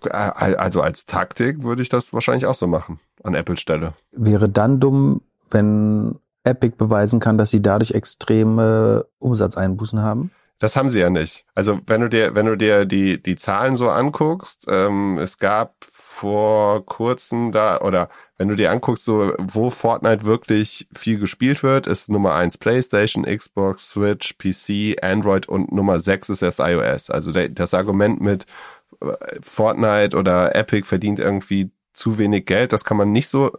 [0.06, 3.94] äh, also als Taktik würde ich das wahrscheinlich auch so machen, an Apples Stelle.
[4.12, 10.32] Wäre dann dumm, wenn Epic beweisen kann, dass sie dadurch extreme Umsatzeinbußen haben?
[10.60, 11.46] Das haben sie ja nicht.
[11.56, 15.76] Also wenn du dir, wenn du dir die, die Zahlen so anguckst, ähm, es gab
[15.92, 21.86] vor kurzem da, oder wenn du dir anguckst, so wo Fortnite wirklich viel gespielt wird,
[21.86, 27.10] ist Nummer eins PlayStation, Xbox, Switch, PC, Android und Nummer sechs ist erst iOS.
[27.10, 28.46] Also der, das Argument mit
[29.02, 33.52] äh, Fortnite oder Epic verdient irgendwie zu wenig Geld, das kann man nicht so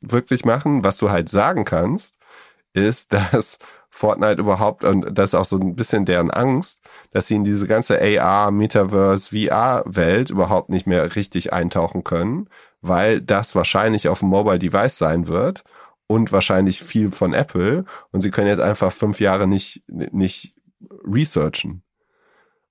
[0.00, 0.84] wirklich machen.
[0.84, 2.16] Was du halt sagen kannst,
[2.74, 3.58] ist, dass
[3.90, 7.66] Fortnite überhaupt, und das ist auch so ein bisschen deren Angst, dass sie in diese
[7.66, 12.48] ganze AR, Metaverse, VR-Welt überhaupt nicht mehr richtig eintauchen können,
[12.80, 15.64] weil das wahrscheinlich auf dem Mobile Device sein wird
[16.06, 20.54] und wahrscheinlich viel von Apple und sie können jetzt einfach fünf Jahre nicht, nicht
[21.04, 21.82] researchen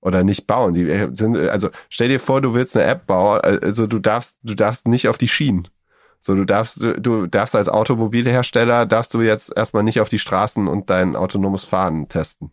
[0.02, 0.74] oder nicht bauen.
[0.74, 4.54] Die sind, also stell dir vor, du willst eine App bauen, also du darfst, du
[4.54, 5.68] darfst nicht auf die Schienen.
[6.20, 10.68] So, du darfst, du darfst als Automobilhersteller, darfst du jetzt erstmal nicht auf die Straßen
[10.68, 12.52] und dein autonomes Fahren testen.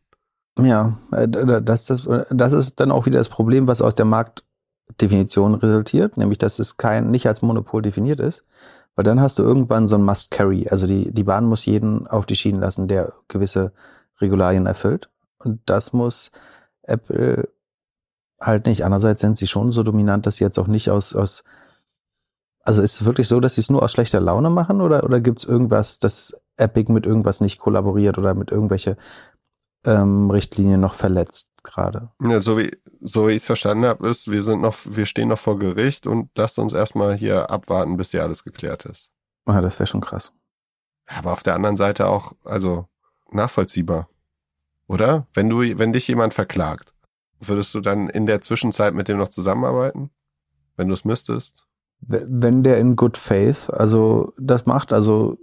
[0.59, 5.55] Ja, äh, das, das, das ist dann auch wieder das Problem, was aus der Marktdefinition
[5.55, 8.45] resultiert, nämlich dass es kein, nicht als Monopol definiert ist,
[8.95, 10.69] weil dann hast du irgendwann so ein Must-Carry.
[10.69, 13.73] Also die, die Bahn muss jeden auf die Schienen lassen, der gewisse
[14.21, 15.11] Regularien erfüllt.
[15.39, 16.31] Und das muss
[16.83, 17.49] Apple
[18.41, 18.85] halt nicht.
[18.85, 21.43] Andererseits sind sie schon so dominant, dass sie jetzt auch nicht aus, aus
[22.65, 25.21] also ist es wirklich so, dass sie es nur aus schlechter Laune machen oder, oder
[25.21, 28.97] gibt es irgendwas, dass Epic mit irgendwas nicht kollaboriert oder mit irgendwelche
[29.85, 32.11] ähm, Richtlinien noch verletzt gerade?
[32.23, 35.29] Ja, so wie, so wie ich es verstanden habe, ist, wir sind noch, wir stehen
[35.29, 39.11] noch vor Gericht und lasst uns erstmal hier abwarten, bis hier alles geklärt ist.
[39.47, 40.33] Ja, das wäre schon krass.
[41.07, 42.89] Aber auf der anderen Seite auch, also
[43.31, 44.09] nachvollziehbar.
[44.87, 45.27] Oder?
[45.35, 46.95] Wenn du, wenn dich jemand verklagt,
[47.41, 50.11] würdest du dann in der Zwischenzeit mit dem noch zusammenarbeiten?
[50.77, 51.67] Wenn du es müsstest?
[52.07, 55.37] Wenn der in good faith, also das macht, also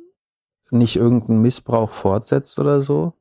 [0.70, 3.14] nicht irgendeinen Missbrauch fortsetzt oder so,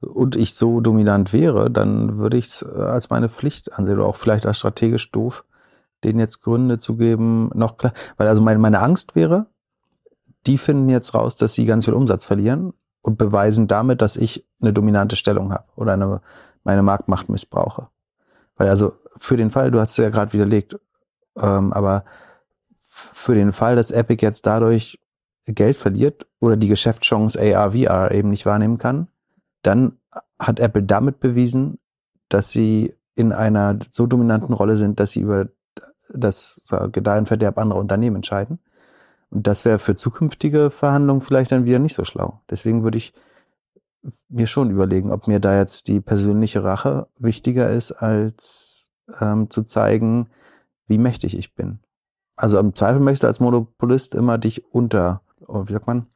[0.00, 4.08] und ich so dominant wäre, dann würde ich es äh, als meine Pflicht ansehen oder
[4.08, 5.44] auch vielleicht als strategisch doof,
[6.04, 9.46] denen jetzt Gründe zu geben, noch klar, weil also meine, meine Angst wäre,
[10.46, 14.46] die finden jetzt raus, dass sie ganz viel Umsatz verlieren und beweisen damit, dass ich
[14.62, 16.22] eine dominante Stellung habe oder eine,
[16.64, 17.88] meine Marktmacht missbrauche.
[18.56, 20.78] Weil also für den Fall, du hast es ja gerade widerlegt,
[21.36, 22.04] ähm, aber
[23.12, 24.98] für den Fall, dass Epic jetzt dadurch
[25.46, 29.08] Geld verliert oder die Geschäftschance AR, VR eben nicht wahrnehmen kann,
[29.62, 29.98] dann
[30.38, 31.78] hat Apple damit bewiesen,
[32.28, 35.48] dass sie in einer so dominanten Rolle sind, dass sie über
[36.12, 38.58] das Gedeihen Verderb anderer Unternehmen entscheiden.
[39.30, 42.40] Und das wäre für zukünftige Verhandlungen vielleicht dann wieder nicht so schlau.
[42.50, 43.12] Deswegen würde ich
[44.28, 48.90] mir schon überlegen, ob mir da jetzt die persönliche Rache wichtiger ist, als
[49.20, 50.30] ähm, zu zeigen,
[50.86, 51.80] wie mächtig ich bin.
[52.40, 56.06] Also im Zweifel möchtest du als Monopolist immer dich unter, oh, wie sagt man?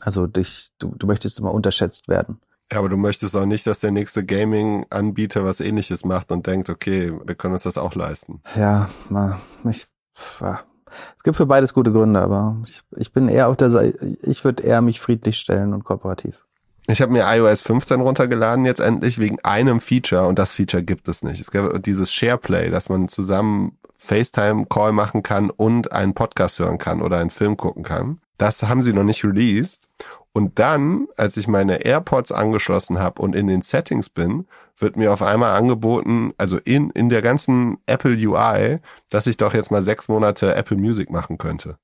[0.00, 2.40] Also dich, du, du möchtest immer unterschätzt werden.
[2.70, 6.70] Ja, aber du möchtest auch nicht, dass der nächste Gaming-Anbieter was ähnliches macht und denkt,
[6.70, 8.40] okay, wir können uns das auch leisten.
[8.54, 8.88] Ja,
[9.68, 9.88] ich,
[10.40, 10.60] ja.
[11.16, 14.44] es gibt für beides gute Gründe, aber ich, ich bin eher auf der Seite, ich
[14.44, 16.46] würde eher mich friedlich stellen und kooperativ.
[16.86, 21.08] Ich habe mir iOS 15 runtergeladen jetzt endlich wegen einem Feature und das Feature gibt
[21.08, 21.40] es nicht.
[21.40, 27.02] Es gibt dieses SharePlay, dass man zusammen FaceTime-Call machen kann und einen Podcast hören kann
[27.02, 28.20] oder einen Film gucken kann.
[28.38, 29.88] Das haben sie noch nicht released.
[30.32, 34.46] Und dann, als ich meine AirPods angeschlossen habe und in den Settings bin,
[34.78, 38.78] wird mir auf einmal angeboten, also in, in der ganzen Apple UI,
[39.10, 41.76] dass ich doch jetzt mal sechs Monate Apple Music machen könnte.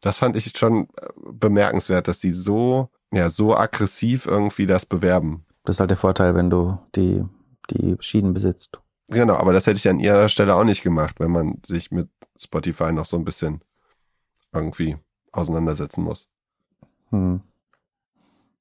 [0.00, 0.88] Das fand ich schon
[1.30, 5.44] bemerkenswert, dass die so, ja, so aggressiv irgendwie das bewerben.
[5.64, 7.24] Das ist halt der Vorteil, wenn du die,
[7.70, 8.80] die Schienen besitzt.
[9.08, 12.08] Genau, aber das hätte ich an ihrer Stelle auch nicht gemacht, wenn man sich mit
[12.38, 13.62] Spotify noch so ein bisschen
[14.52, 14.96] irgendwie
[15.32, 16.28] auseinandersetzen muss.
[17.10, 17.40] Hm.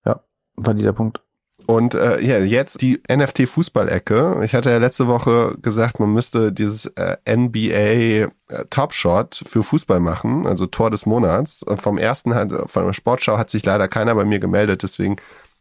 [0.05, 0.21] Ja,
[0.57, 1.21] war der Punkt.
[1.67, 4.43] Und äh, ja, jetzt die NFT-Fußballecke.
[4.43, 8.29] Ich hatte ja letzte Woche gesagt, man müsste dieses äh, NBA äh,
[8.69, 11.63] Top Shot für Fußball machen, also Tor des Monats.
[11.63, 15.15] Und vom ersten, hat, von der Sportschau hat sich leider keiner bei mir gemeldet, deswegen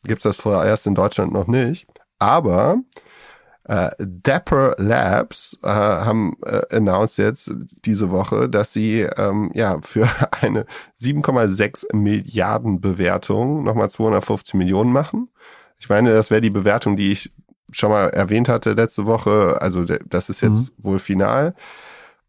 [0.05, 1.87] gibt's das vorerst in Deutschland noch nicht.
[2.19, 2.77] Aber
[3.67, 7.53] äh, Dapper Labs äh, haben äh, announced jetzt
[7.85, 10.09] diese Woche, dass sie ähm, ja für
[10.43, 10.67] eine
[11.01, 15.29] 7,6 Milliarden Bewertung nochmal 250 Millionen machen.
[15.79, 17.33] Ich meine, das wäre die Bewertung, die ich
[17.71, 19.59] schon mal erwähnt hatte letzte Woche.
[19.61, 20.85] Also das ist jetzt mhm.
[20.85, 21.55] wohl final.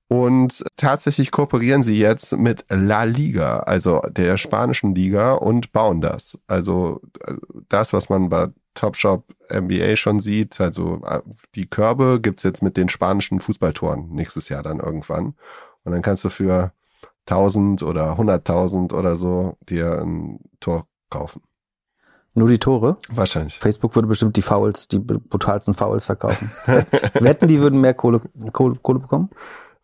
[0.07, 6.37] Und tatsächlich kooperieren sie jetzt mit La Liga, also der spanischen Liga, und bauen das.
[6.47, 7.33] Also äh,
[7.69, 10.59] das, was man bei Topshop NBA schon sieht.
[10.59, 11.21] Also äh,
[11.55, 15.35] die Körbe gibt's jetzt mit den spanischen Fußballtoren nächstes Jahr dann irgendwann.
[15.83, 16.71] Und dann kannst du für
[17.27, 21.41] 1000 oder 100.000 oder so dir ein Tor kaufen.
[22.33, 22.97] Nur die Tore?
[23.09, 23.59] Wahrscheinlich.
[23.59, 26.51] Facebook würde bestimmt die Fouls, die brutalsten Fouls verkaufen.
[27.13, 28.21] Wetten, die würden mehr Kohle,
[28.51, 29.29] Kohle, Kohle bekommen?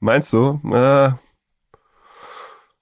[0.02, 0.60] Meinst du?
[0.74, 1.12] Äh,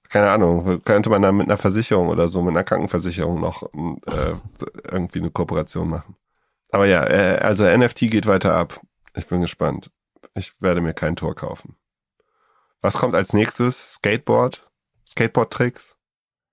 [0.08, 4.34] keine Ahnung, könnte man dann mit einer Versicherung oder so, mit einer Krankenversicherung noch äh,
[4.90, 6.16] irgendwie eine Kooperation machen.
[6.72, 8.80] Aber ja, äh, also NFT geht weiter ab.
[9.14, 9.90] Ich bin gespannt.
[10.34, 11.76] Ich werde mir kein Tor kaufen.
[12.82, 13.94] Was kommt als nächstes?
[13.94, 14.70] Skateboard?
[15.06, 15.96] Skateboard-Tricks?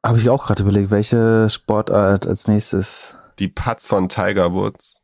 [0.06, 3.18] Habe ich auch gerade überlegt, welche Sportart als nächstes.
[3.40, 5.02] Die Putts von Tiger Woods.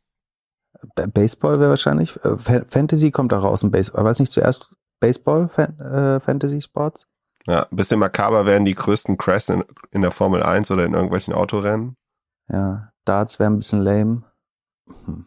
[0.94, 2.16] Baseball wäre wahrscheinlich.
[2.24, 4.00] Äh, Fantasy kommt auch raus im Baseball.
[4.00, 7.06] Aber ist nicht zuerst Baseball, Fan, äh, Fantasy Sports?
[7.46, 10.94] Ja, ein bisschen makaber wären die größten Crashs in, in der Formel 1 oder in
[10.94, 11.96] irgendwelchen Autorennen.
[12.48, 14.22] Ja, Darts wäre ein bisschen lame.
[14.86, 15.26] Hm.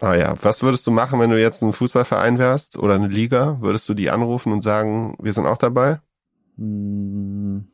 [0.00, 3.58] Ah ja, was würdest du machen, wenn du jetzt ein Fußballverein wärst oder eine Liga?
[3.60, 6.00] Würdest du die anrufen und sagen, wir sind auch dabei?
[6.56, 7.68] Hm.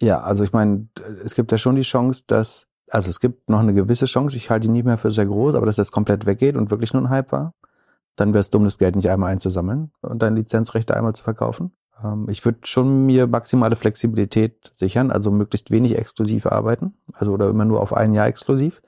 [0.00, 0.88] Ja, also ich meine,
[1.24, 4.50] es gibt ja schon die Chance, dass, also es gibt noch eine gewisse Chance, ich
[4.50, 7.02] halte die nicht mehr für sehr groß, aber dass das komplett weggeht und wirklich nur
[7.02, 7.54] ein Hype war.
[8.16, 11.72] Dann wäre es dumm, das Geld nicht einmal einzusammeln und deine Lizenzrechte einmal zu verkaufen.
[12.02, 17.50] Ähm, ich würde schon mir maximale Flexibilität sichern, also möglichst wenig exklusiv arbeiten, also oder
[17.50, 18.80] immer nur auf ein Jahr exklusiv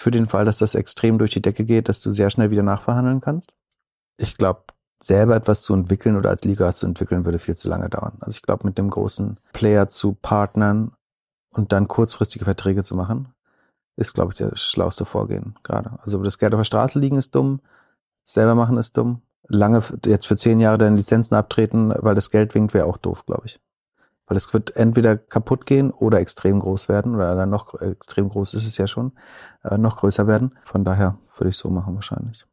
[0.00, 2.62] für den Fall, dass das extrem durch die Decke geht, dass du sehr schnell wieder
[2.62, 3.52] nachverhandeln kannst.
[4.16, 4.62] Ich glaube,
[4.98, 8.16] selber etwas zu entwickeln oder als Liga zu entwickeln, würde viel zu lange dauern.
[8.20, 10.92] Also ich glaube, mit dem großen Player zu partnern
[11.50, 13.34] und dann kurzfristige Verträge zu machen,
[13.96, 15.98] ist, glaube ich, der schlauste Vorgehen gerade.
[16.00, 17.60] Also das Geld auf der Straße liegen ist dumm,
[18.24, 19.20] selber machen ist dumm.
[19.48, 23.26] Lange jetzt für zehn Jahre deine Lizenzen abtreten, weil das Geld winkt, wäre auch doof,
[23.26, 23.60] glaube ich.
[24.30, 28.54] Weil es wird entweder kaputt gehen oder extrem groß werden, oder dann noch extrem groß
[28.54, 29.10] ist es ja schon,
[29.64, 30.56] äh, noch größer werden.
[30.62, 32.46] Von daher würde ich so machen wahrscheinlich.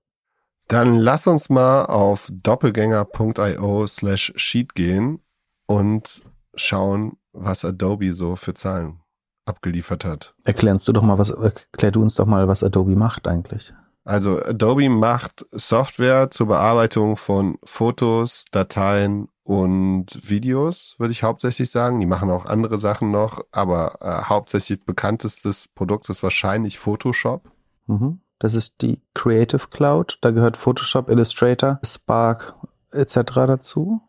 [0.67, 5.19] Dann lass uns mal auf doppelgänger.io slash sheet gehen
[5.67, 6.23] und
[6.55, 9.01] schauen, was Adobe so für Zahlen
[9.45, 10.33] abgeliefert hat.
[10.45, 13.71] Erklärst du doch mal, was, erklär du uns doch mal, was Adobe macht eigentlich.
[14.03, 22.01] Also Adobe macht Software zur Bearbeitung von Fotos, Dateien und Videos, würde ich hauptsächlich sagen.
[22.01, 27.49] Die machen auch andere Sachen noch, aber äh, hauptsächlich bekanntestes Produkt ist wahrscheinlich Photoshop.
[27.85, 28.19] Mhm.
[28.39, 30.17] Das ist die Creative Cloud.
[30.19, 32.55] Da gehört Photoshop, Illustrator, Spark
[32.91, 33.21] etc.
[33.35, 34.01] dazu.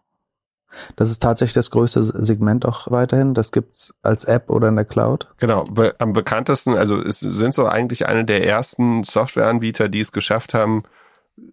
[0.97, 3.33] Das ist tatsächlich das größte Segment auch weiterhin.
[3.33, 5.29] Das gibt's als App oder in der Cloud.
[5.37, 10.11] Genau, be am bekanntesten, also es sind so eigentlich eine der ersten Softwareanbieter, die es
[10.11, 10.83] geschafft haben,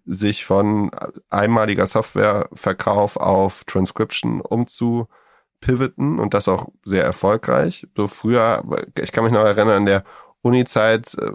[0.04, 0.90] sich von
[1.30, 7.86] einmaliger Softwareverkauf auf Transcription umzupivoten und das auch sehr erfolgreich.
[7.96, 8.62] So früher,
[8.98, 10.04] ich kann mich noch erinnern, an der
[10.42, 11.32] Uni-Zeit äh,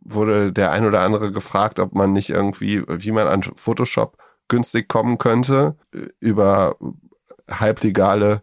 [0.00, 4.16] wurde der ein oder andere gefragt, ob man nicht irgendwie, wie man an Photoshop
[4.48, 5.76] günstig kommen könnte
[6.20, 6.76] über
[7.50, 8.42] halblegale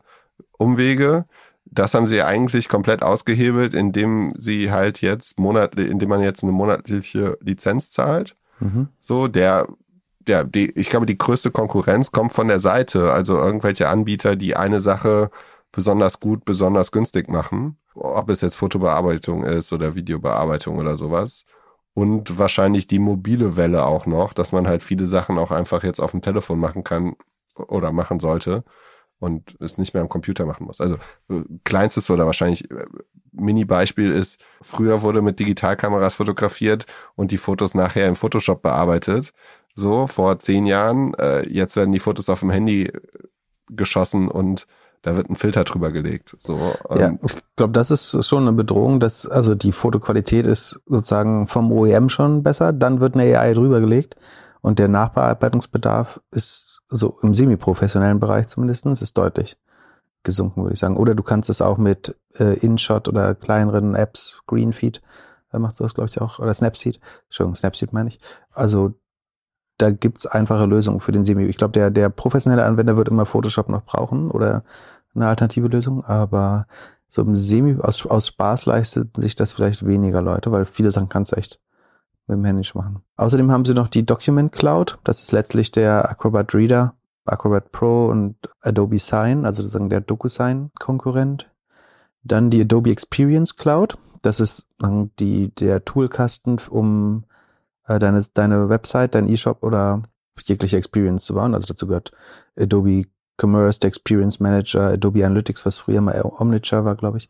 [0.58, 1.26] Umwege.
[1.66, 6.52] Das haben sie eigentlich komplett ausgehebelt, indem sie halt jetzt monatlich, indem man jetzt eine
[6.52, 8.36] monatliche Lizenz zahlt.
[9.00, 9.68] So, der,
[10.28, 14.56] ja, die, ich glaube, die größte Konkurrenz kommt von der Seite, also irgendwelche Anbieter, die
[14.56, 15.30] eine Sache
[15.72, 17.78] besonders gut, besonders günstig machen.
[17.96, 21.46] Ob es jetzt Fotobearbeitung ist oder Videobearbeitung oder sowas
[21.94, 26.00] und wahrscheinlich die mobile Welle auch noch, dass man halt viele Sachen auch einfach jetzt
[26.00, 27.16] auf dem Telefon machen kann
[27.56, 28.64] oder machen sollte
[29.20, 30.82] und es nicht mehr am Computer machen muss.
[30.82, 30.96] Also
[31.30, 32.86] äh, kleinstes oder wahrscheinlich äh,
[33.34, 39.34] Mini-Beispiel ist, früher wurde mit Digitalkameras fotografiert und die Fotos nachher im Photoshop bearbeitet.
[39.76, 41.14] So, vor zehn Jahren.
[41.16, 42.92] Äh, jetzt werden die Fotos auf dem Handy
[43.70, 44.68] geschossen und
[45.02, 46.36] da wird ein Filter drüber gelegt.
[46.40, 46.58] So,
[46.90, 51.48] ja, ähm, ich glaube, das ist schon eine Bedrohung, dass also die Fotoqualität ist sozusagen
[51.48, 54.16] vom OEM schon besser, dann wird eine AI drüber gelegt
[54.62, 59.58] und der Nachbearbeitungsbedarf ist so im semi-professionellen Bereich zumindestens ist deutlich
[60.24, 60.98] gesunken, würde ich sagen.
[60.98, 65.02] Oder du kannst es auch mit äh, InShot oder kleineren Apps, Greenfeed,
[65.52, 68.20] äh, machst du das, glaube ich, auch, oder Snapseed, Entschuldigung, Snapseed meine ich.
[68.52, 68.94] Also
[69.78, 71.46] da gibt's einfache Lösungen für den Semi.
[71.46, 74.64] Ich glaube, der, der professionelle Anwender wird immer Photoshop noch brauchen oder
[75.16, 76.68] eine alternative Lösung, aber
[77.10, 81.10] so im Semi aus, aus Spaß leisten sich das vielleicht weniger Leute, weil viele Sachen
[81.10, 81.60] kannst du echt
[82.28, 83.04] mit dem Handy machen.
[83.18, 84.98] Außerdem haben sie noch die Document Cloud.
[85.04, 86.96] Das ist letztlich der Acrobat Reader,
[87.26, 91.50] Acrobat Pro und Adobe Sign, also sozusagen der DocuSign-Konkurrent.
[92.24, 93.98] Dann die Adobe Experience Cloud.
[94.22, 94.68] Das ist
[95.20, 97.26] die, der Toolkasten, um
[97.88, 100.04] äh, deine, deine Website, dein E-Shop oder
[100.42, 101.54] jegliche Experience zu bauen.
[101.54, 102.12] Also dazu gehört
[102.58, 103.06] Adobe
[103.38, 107.30] Commerce, der Experience Manager, Adobe Analytics, was früher mal Omniture war, glaube ich,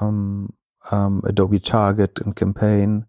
[0.00, 0.48] ähm,
[0.90, 3.06] ähm, Adobe Target und Campaign,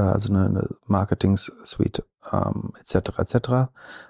[0.00, 3.18] also eine, eine Marketing-Suite, ähm, etc.
[3.18, 3.34] etc.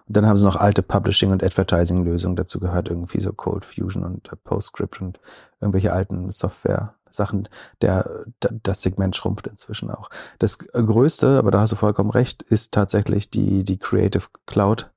[0.07, 2.37] Und dann haben sie noch alte Publishing- und Advertising-Lösungen.
[2.37, 5.19] Dazu gehört irgendwie so Cold Fusion und äh, PostScript und
[5.61, 7.49] irgendwelche alten Software-Sachen.
[7.81, 8.09] Der,
[8.41, 10.09] das Segment schrumpft inzwischen auch.
[10.39, 14.91] Das größte, aber da hast du vollkommen recht, ist tatsächlich die, die Creative Cloud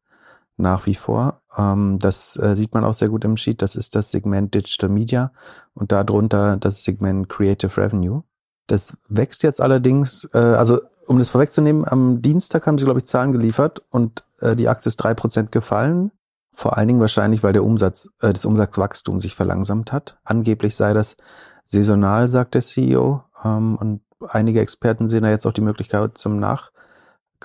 [0.57, 1.41] nach wie vor.
[1.57, 3.61] Ähm, das äh, sieht man auch sehr gut im Sheet.
[3.61, 5.31] Das ist das Segment Digital Media
[5.73, 8.23] und darunter das Segment Creative Revenue.
[8.67, 13.05] Das wächst jetzt allerdings, äh, also um das vorwegzunehmen, am Dienstag haben sie, glaube ich,
[13.05, 16.11] Zahlen geliefert und äh, die Aktie ist drei Prozent gefallen.
[16.53, 20.17] Vor allen Dingen wahrscheinlich, weil der Umsatz, äh, das Umsatzwachstum sich verlangsamt hat.
[20.23, 21.17] Angeblich sei das
[21.65, 23.23] saisonal, sagt der CEO.
[23.43, 26.39] Ähm, und einige Experten sehen da jetzt auch die Möglichkeit zum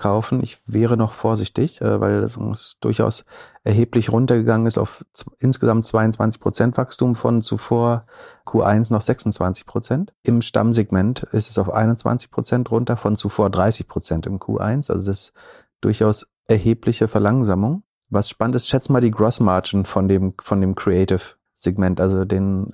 [0.01, 0.41] Nachkaufen.
[0.43, 2.37] Ich wäre noch vorsichtig, äh, weil es
[2.81, 3.25] durchaus
[3.63, 5.05] erheblich runtergegangen ist auf
[5.39, 8.05] insgesamt 22 Prozent Wachstum von zuvor
[8.45, 10.13] Q1 noch 26 Prozent.
[10.23, 14.91] Im Stammsegment ist es auf 21 Prozent runter von zuvor 30 Prozent im Q1.
[14.91, 15.33] Also das ist
[15.81, 17.83] durchaus erhebliche Verlangsamung.
[18.09, 21.21] Was spannend ist, schätz mal die Gross Margin von dem, von dem Creative
[21.53, 22.73] Segment, also den,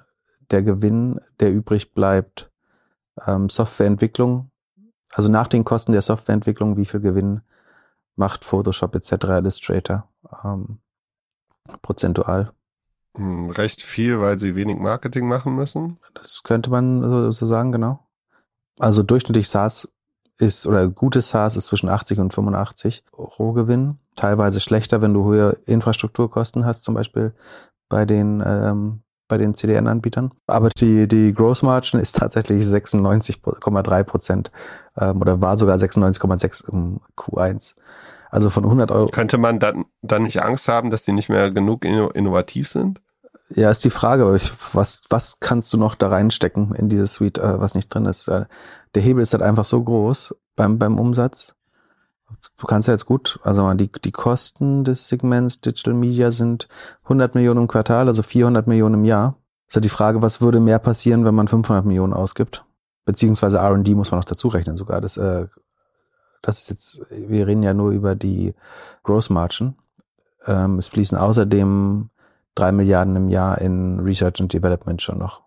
[0.50, 2.50] der Gewinn, der übrig bleibt,
[3.28, 4.50] ähm, Softwareentwicklung,
[5.14, 7.42] also nach den Kosten der Softwareentwicklung, wie viel Gewinn
[8.16, 9.12] macht Photoshop etc.
[9.26, 10.10] Illustrator
[10.44, 10.80] ähm,
[11.82, 12.52] prozentual?
[13.16, 16.00] Hm, recht viel, weil sie wenig Marketing machen müssen.
[16.14, 18.00] Das könnte man so, so sagen, genau.
[18.80, 19.88] Also durchschnittlich SaaS
[20.40, 23.98] ist, oder gutes SaaS ist zwischen 80 und 85 Rohgewinn.
[24.16, 27.34] Teilweise schlechter, wenn du höhere Infrastrukturkosten hast, zum Beispiel
[27.90, 30.32] bei den ähm, bei den CDN-Anbietern.
[30.48, 34.52] Aber die, die Gross Margin ist tatsächlich 96,3 Prozent
[34.98, 37.76] ähm, oder war sogar 96,6 im Q1.
[38.30, 39.08] Also von 100 Euro.
[39.08, 43.00] Könnte man dann, dann nicht Angst haben, dass die nicht mehr genug innovativ sind?
[43.50, 44.26] Ja, ist die Frage,
[44.74, 48.28] was, was kannst du noch da reinstecken in diese Suite, äh, was nicht drin ist?
[48.28, 48.46] Äh,
[48.96, 51.56] der Hebel ist halt einfach so groß beim, beim Umsatz.
[52.60, 56.68] Du kannst ja jetzt gut, also die, die Kosten des Segments Digital Media sind
[57.04, 59.36] 100 Millionen im Quartal, also 400 Millionen im Jahr.
[59.68, 62.66] Ist ja die Frage, was würde mehr passieren, wenn man 500 Millionen ausgibt?
[63.06, 65.02] Beziehungsweise R&D muss man noch dazu rechnen sogar.
[65.02, 65.48] Das, äh,
[66.42, 68.54] das ist jetzt, wir reden ja nur über die
[69.04, 69.76] Gross Margin.
[70.46, 72.10] Ähm, es fließen außerdem
[72.56, 75.42] drei Milliarden im Jahr in Research and Development schon noch.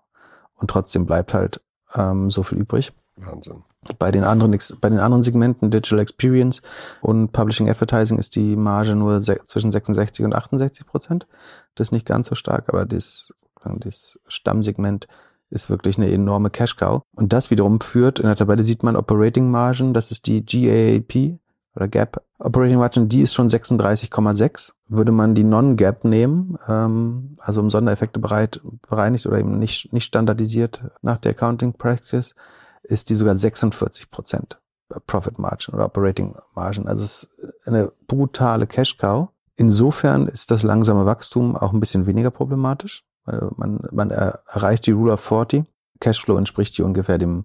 [0.55, 1.61] Und trotzdem bleibt halt
[1.95, 2.93] ähm, so viel übrig.
[3.25, 3.65] Wahnsinn.
[3.99, 6.63] Bei den anderen, bei den anderen Segmenten, Digital Experience
[7.01, 11.27] und Publishing Advertising, ist die Marge nur zwischen 66 und 68 Prozent.
[11.75, 13.35] Das ist nicht ganz so stark, aber das,
[13.79, 15.09] das Stammsegment
[15.49, 17.03] ist wirklich eine enorme Cash Cow.
[17.17, 21.39] Und das wiederum führt, in der Tabelle sieht man Operating Margen, das ist die GAAP
[21.75, 24.73] oder Gap Operating Margin, die ist schon 36,6.
[24.89, 30.05] Würde man die Non-Gap nehmen, ähm, also um Sondereffekte bereit, bereinigt oder eben nicht, nicht
[30.05, 32.35] standardisiert nach der Accounting Practice,
[32.83, 34.61] ist die sogar 46 Prozent
[35.07, 36.89] Profit Margin oder Operating Margin.
[36.89, 39.29] Also es ist eine brutale Cash Cow.
[39.57, 44.93] Insofern ist das langsame Wachstum auch ein bisschen weniger problematisch, weil man, man erreicht die
[44.93, 45.65] Rule of 40.
[46.01, 47.45] Cashflow entspricht hier ungefähr dem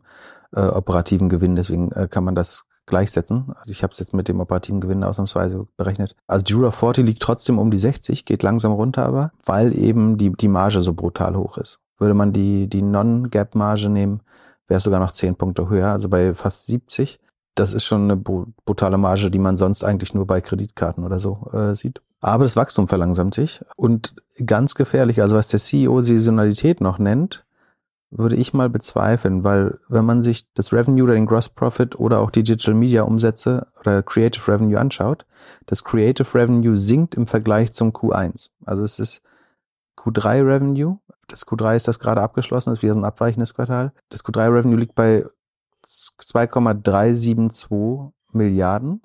[0.54, 3.52] äh, operativen Gewinn, deswegen äh, kann man das gleichsetzen.
[3.56, 6.16] Also ich habe es jetzt mit dem operativen Gewinn ausnahmsweise berechnet.
[6.28, 9.78] Also die Rule of 40 liegt trotzdem um die 60, geht langsam runter aber, weil
[9.78, 11.80] eben die, die Marge so brutal hoch ist.
[11.98, 14.22] Würde man die, die Non-Gap-Marge nehmen,
[14.68, 17.20] wäre es sogar noch 10 Punkte höher, also bei fast 70.
[17.56, 21.48] Das ist schon eine brutale Marge, die man sonst eigentlich nur bei Kreditkarten oder so
[21.54, 22.02] äh, sieht.
[22.20, 23.62] Aber das Wachstum verlangsamt sich.
[23.78, 27.46] Und ganz gefährlich, also was der CEO Saisonalität noch nennt,
[28.12, 32.20] würde ich mal bezweifeln, weil wenn man sich das Revenue oder den Gross Profit oder
[32.20, 35.26] auch die Digital Media Umsätze oder Creative Revenue anschaut,
[35.66, 38.50] das Creative Revenue sinkt im Vergleich zum Q1.
[38.66, 39.22] Also es ist
[39.98, 43.92] Q3 Revenue das Q3 ist das gerade abgeschlossen, das ist wieder so ein abweichendes Quartal.
[44.10, 45.26] Das Q3 Revenue liegt bei
[45.84, 49.02] 2,372 Milliarden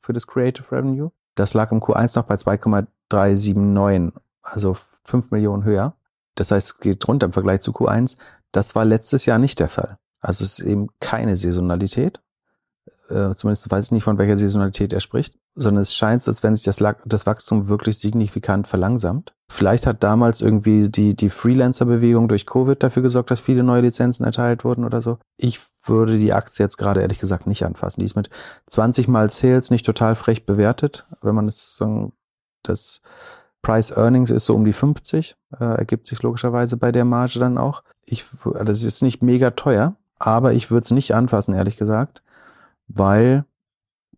[0.00, 1.10] für das Creative Revenue.
[1.34, 5.96] Das lag im Q1 noch bei 2,379, also 5 Millionen höher.
[6.34, 8.16] Das heißt, es geht runter im Vergleich zu Q1.
[8.52, 9.98] Das war letztes Jahr nicht der Fall.
[10.20, 12.21] Also es ist eben keine Saisonalität.
[13.08, 16.56] Äh, zumindest weiß ich nicht, von welcher Saisonalität er spricht, sondern es scheint, als wenn
[16.56, 19.34] sich das, das Wachstum wirklich signifikant verlangsamt.
[19.50, 24.24] Vielleicht hat damals irgendwie die, die Freelancer-Bewegung durch Covid dafür gesorgt, dass viele neue Lizenzen
[24.24, 25.18] erteilt wurden oder so.
[25.36, 28.00] Ich würde die Aktie jetzt gerade ehrlich gesagt nicht anfassen.
[28.00, 28.30] Die ist mit
[28.66, 31.06] 20 mal Sales nicht total frech bewertet.
[31.20, 32.12] Wenn man es sagen,
[32.62, 33.02] das
[33.62, 37.58] Price Earnings ist so um die 50, äh, ergibt sich logischerweise bei der Marge dann
[37.58, 37.84] auch.
[38.04, 38.24] Ich,
[38.64, 42.22] das ist nicht mega teuer, aber ich würde es nicht anfassen, ehrlich gesagt
[42.88, 43.44] weil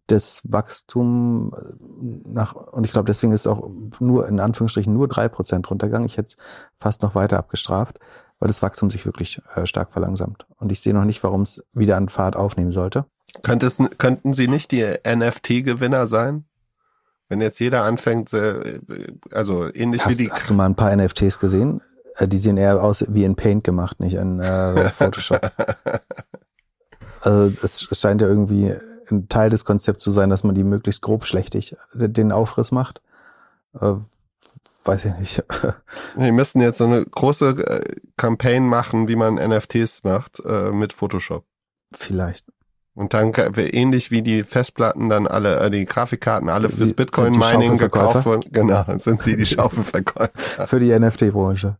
[0.07, 3.69] das Wachstum äh, nach, und ich glaube, deswegen ist auch
[4.01, 6.07] nur, in Anführungsstrichen, nur drei Prozent runtergegangen.
[6.07, 6.37] Ich hätte es
[6.79, 7.99] fast noch weiter abgestraft,
[8.39, 10.47] weil das Wachstum sich wirklich äh, stark verlangsamt.
[10.57, 13.07] Und ich sehe noch nicht, warum es wieder an Fahrt aufnehmen sollte.
[13.43, 16.45] Könntest, könnten Sie nicht die NFT-Gewinner sein?
[17.29, 18.81] Wenn jetzt jeder anfängt, äh,
[19.33, 20.31] also ähnlich hast, wie die.
[20.31, 21.81] Hast du mal ein paar NFTs gesehen?
[22.17, 25.51] Äh, die sehen eher aus wie in Paint gemacht, nicht in äh, Photoshop.
[27.25, 28.75] Also es scheint ja irgendwie
[29.11, 33.01] ein Teil des Konzepts zu sein, dass man die möglichst grobschlächtig den Aufriss macht.
[33.81, 33.95] Äh,
[34.85, 35.45] weiß ich nicht.
[36.17, 40.93] Wir müssten jetzt so eine große äh, Campaign machen, wie man NFTs macht äh, mit
[40.93, 41.45] Photoshop.
[41.93, 42.47] Vielleicht.
[42.95, 48.25] Und dann ähnlich wie die Festplatten dann alle, äh, die Grafikkarten alle fürs Bitcoin-Mining gekauft
[48.25, 48.45] wurden.
[48.53, 50.69] Genau, sind sie die Schaufelverkäufer.
[50.69, 51.77] Für die NFT-Branche.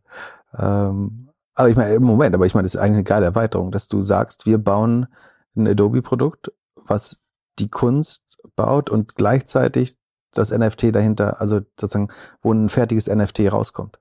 [0.57, 3.71] Ähm, aber ich meine, im Moment, aber ich meine, das ist eigentlich eine geile Erweiterung,
[3.71, 5.07] dass du sagst, wir bauen
[5.55, 7.19] ein Adobe-Produkt, was
[7.59, 8.23] die Kunst
[8.55, 9.97] baut und gleichzeitig
[10.33, 12.09] das NFT dahinter, also sozusagen,
[12.41, 13.99] wo ein fertiges NFT rauskommt.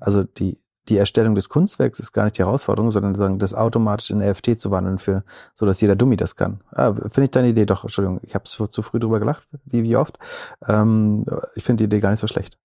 [0.00, 4.10] Also die, die Erstellung des Kunstwerks ist gar nicht die Herausforderung, sondern sagen, das automatisch
[4.10, 5.24] in NFT zu wandeln für,
[5.54, 6.60] so dass jeder Dummy das kann.
[6.72, 9.82] Ah, finde ich deine Idee doch, Entschuldigung, ich habe zu, zu früh drüber gelacht, wie,
[9.82, 10.18] wie oft.
[10.66, 12.58] Ähm, ich finde die Idee gar nicht so schlecht.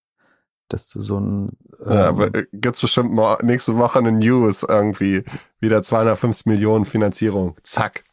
[0.69, 1.57] Dass du so ein.
[1.85, 3.13] Ähm, ja, aber äh, gibt's bestimmt
[3.43, 5.23] nächste Woche eine News irgendwie.
[5.59, 7.57] Wieder 250 Millionen Finanzierung.
[7.63, 8.05] Zack.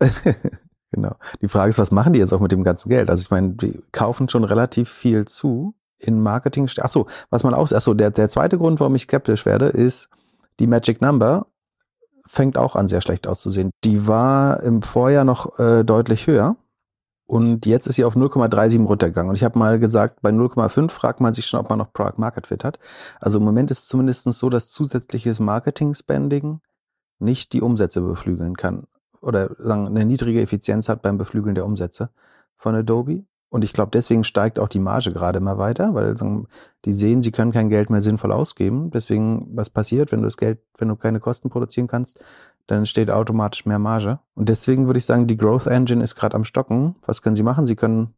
[0.92, 1.16] genau.
[1.40, 3.10] Die Frage ist, was machen die jetzt auch mit dem ganzen Geld?
[3.10, 6.68] Also ich meine, die kaufen schon relativ viel zu in Marketing.
[6.80, 9.66] Ach so, was man auch, ach so, der, der zweite Grund, warum ich skeptisch werde,
[9.66, 10.08] ist,
[10.60, 11.46] die Magic Number
[12.26, 13.70] fängt auch an, sehr schlecht auszusehen.
[13.84, 16.56] Die war im Vorjahr noch äh, deutlich höher.
[17.26, 19.28] Und jetzt ist sie auf 0,37 runtergegangen.
[19.28, 22.14] Und ich habe mal gesagt, bei 0,5 fragt man sich schon, ob man noch Product
[22.16, 22.78] Market Fit hat.
[23.20, 26.60] Also im Moment ist es zumindest so, dass zusätzliches Marketing-Spending
[27.18, 28.84] nicht die Umsätze beflügeln kann.
[29.20, 32.10] Oder sagen, eine niedrige Effizienz hat beim Beflügeln der Umsätze
[32.56, 33.24] von Adobe.
[33.50, 36.14] Und ich glaube, deswegen steigt auch die Marge gerade immer weiter, weil
[36.84, 38.90] die sehen, sie können kein Geld mehr sinnvoll ausgeben.
[38.90, 42.20] Deswegen, was passiert, wenn du das Geld, wenn du keine Kosten produzieren kannst,
[42.66, 44.18] dann entsteht automatisch mehr Marge.
[44.34, 46.96] Und deswegen würde ich sagen, die Growth Engine ist gerade am Stocken.
[47.06, 47.64] Was können sie machen?
[47.64, 48.14] Sie können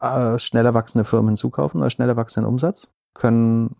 [0.00, 3.76] äh, schneller wachsende Firmen hinzukaufen oder schneller wachsenden Umsatz, können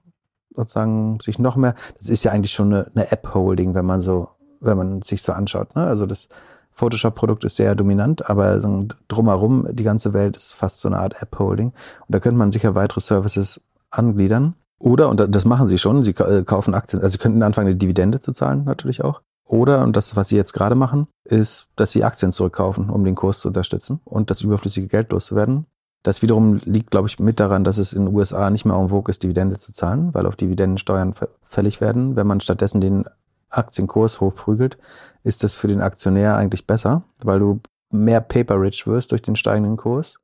[0.55, 4.29] sozusagen sich noch mehr, das ist ja eigentlich schon eine, eine App-Holding, wenn man so,
[4.61, 5.75] wenn man sich so anschaut.
[5.77, 5.83] Ne?
[5.83, 6.29] Also das
[6.73, 8.61] Photoshop-Produkt ist sehr dominant, aber
[9.09, 11.69] drumherum die ganze Welt ist fast so eine Art App-Holding.
[11.69, 11.75] Und
[12.09, 14.55] da könnte man sicher weitere Services angliedern.
[14.79, 17.77] Oder, und das machen sie schon, sie äh, kaufen Aktien, also sie könnten anfangen, eine
[17.77, 19.23] Dividende zu zahlen, natürlich auch.
[19.45, 23.17] Oder, und das, was sie jetzt gerade machen, ist, dass sie Aktien zurückkaufen, um den
[23.17, 25.67] Kurs zu unterstützen und das überflüssige Geld loszuwerden.
[26.05, 28.91] Das wiederum liegt, glaube ich, mit daran, dass es in den USA nicht mehr en
[28.91, 31.15] vogue ist, Dividende zu zahlen, weil auf Dividenden Steuern
[31.47, 32.15] fällig werden.
[32.15, 33.07] Wenn man stattdessen den
[33.51, 34.79] Aktienkurs hochprügelt,
[35.23, 39.77] ist das für den Aktionär eigentlich besser, weil du mehr paper-rich wirst durch den steigenden
[39.77, 40.21] Kurs,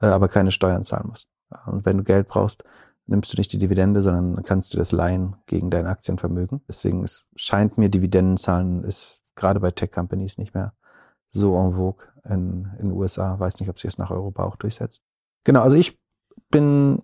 [0.00, 1.28] äh, aber keine Steuern zahlen musst.
[1.66, 2.64] Und wenn du Geld brauchst,
[3.06, 6.62] nimmst du nicht die Dividende, sondern kannst du das leihen gegen dein Aktienvermögen.
[6.68, 10.72] Deswegen es scheint mir, Dividendenzahlen ist gerade bei Tech-Companies nicht mehr
[11.28, 13.38] so en vogue in, in den USA.
[13.38, 15.02] Weiß nicht, ob sich es nach Europa auch durchsetzt.
[15.44, 15.98] Genau, also ich
[16.50, 17.02] bin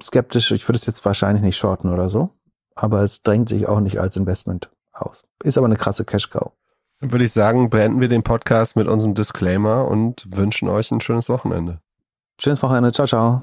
[0.00, 0.50] skeptisch.
[0.52, 2.35] Ich würde es jetzt wahrscheinlich nicht shorten oder so
[2.76, 5.24] aber es drängt sich auch nicht als Investment aus.
[5.42, 6.52] Ist aber eine krasse Cash-Cow.
[7.00, 11.00] Dann würde ich sagen, beenden wir den Podcast mit unserem Disclaimer und wünschen euch ein
[11.00, 11.80] schönes Wochenende.
[12.40, 12.92] Schönes Wochenende.
[12.92, 13.42] Ciao, ciao.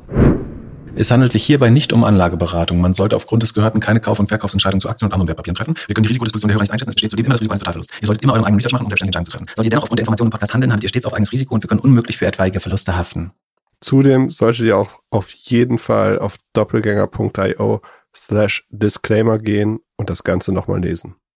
[0.96, 2.80] Es handelt sich hierbei nicht um Anlageberatung.
[2.80, 5.76] Man sollte aufgrund des Gehörten keine Kauf- und Verkaufsentscheidungen zu Aktien und anderen Wertpapieren treffen.
[5.88, 6.90] Wir können die Risikodisposition der Hörer nicht einschätzen.
[6.90, 7.94] Es besteht zudem immer das Risiko eines Totalverlusts.
[8.00, 9.48] Ihr solltet immer euren eigenen Research machen, um selbstständige Entscheidungen zu treffen.
[9.56, 11.56] Solltet ihr dennoch aufgrund der Informationen im Podcast handeln, habt ihr stets auf eigenes Risiko
[11.56, 13.32] und wir können unmöglich für etwaige Verluste haften.
[13.82, 17.82] Zudem solltet ihr auch auf jeden Fall auf doppelgänger.io
[18.16, 21.16] slash Disclaimer gehen und das Ganze nochmal lesen.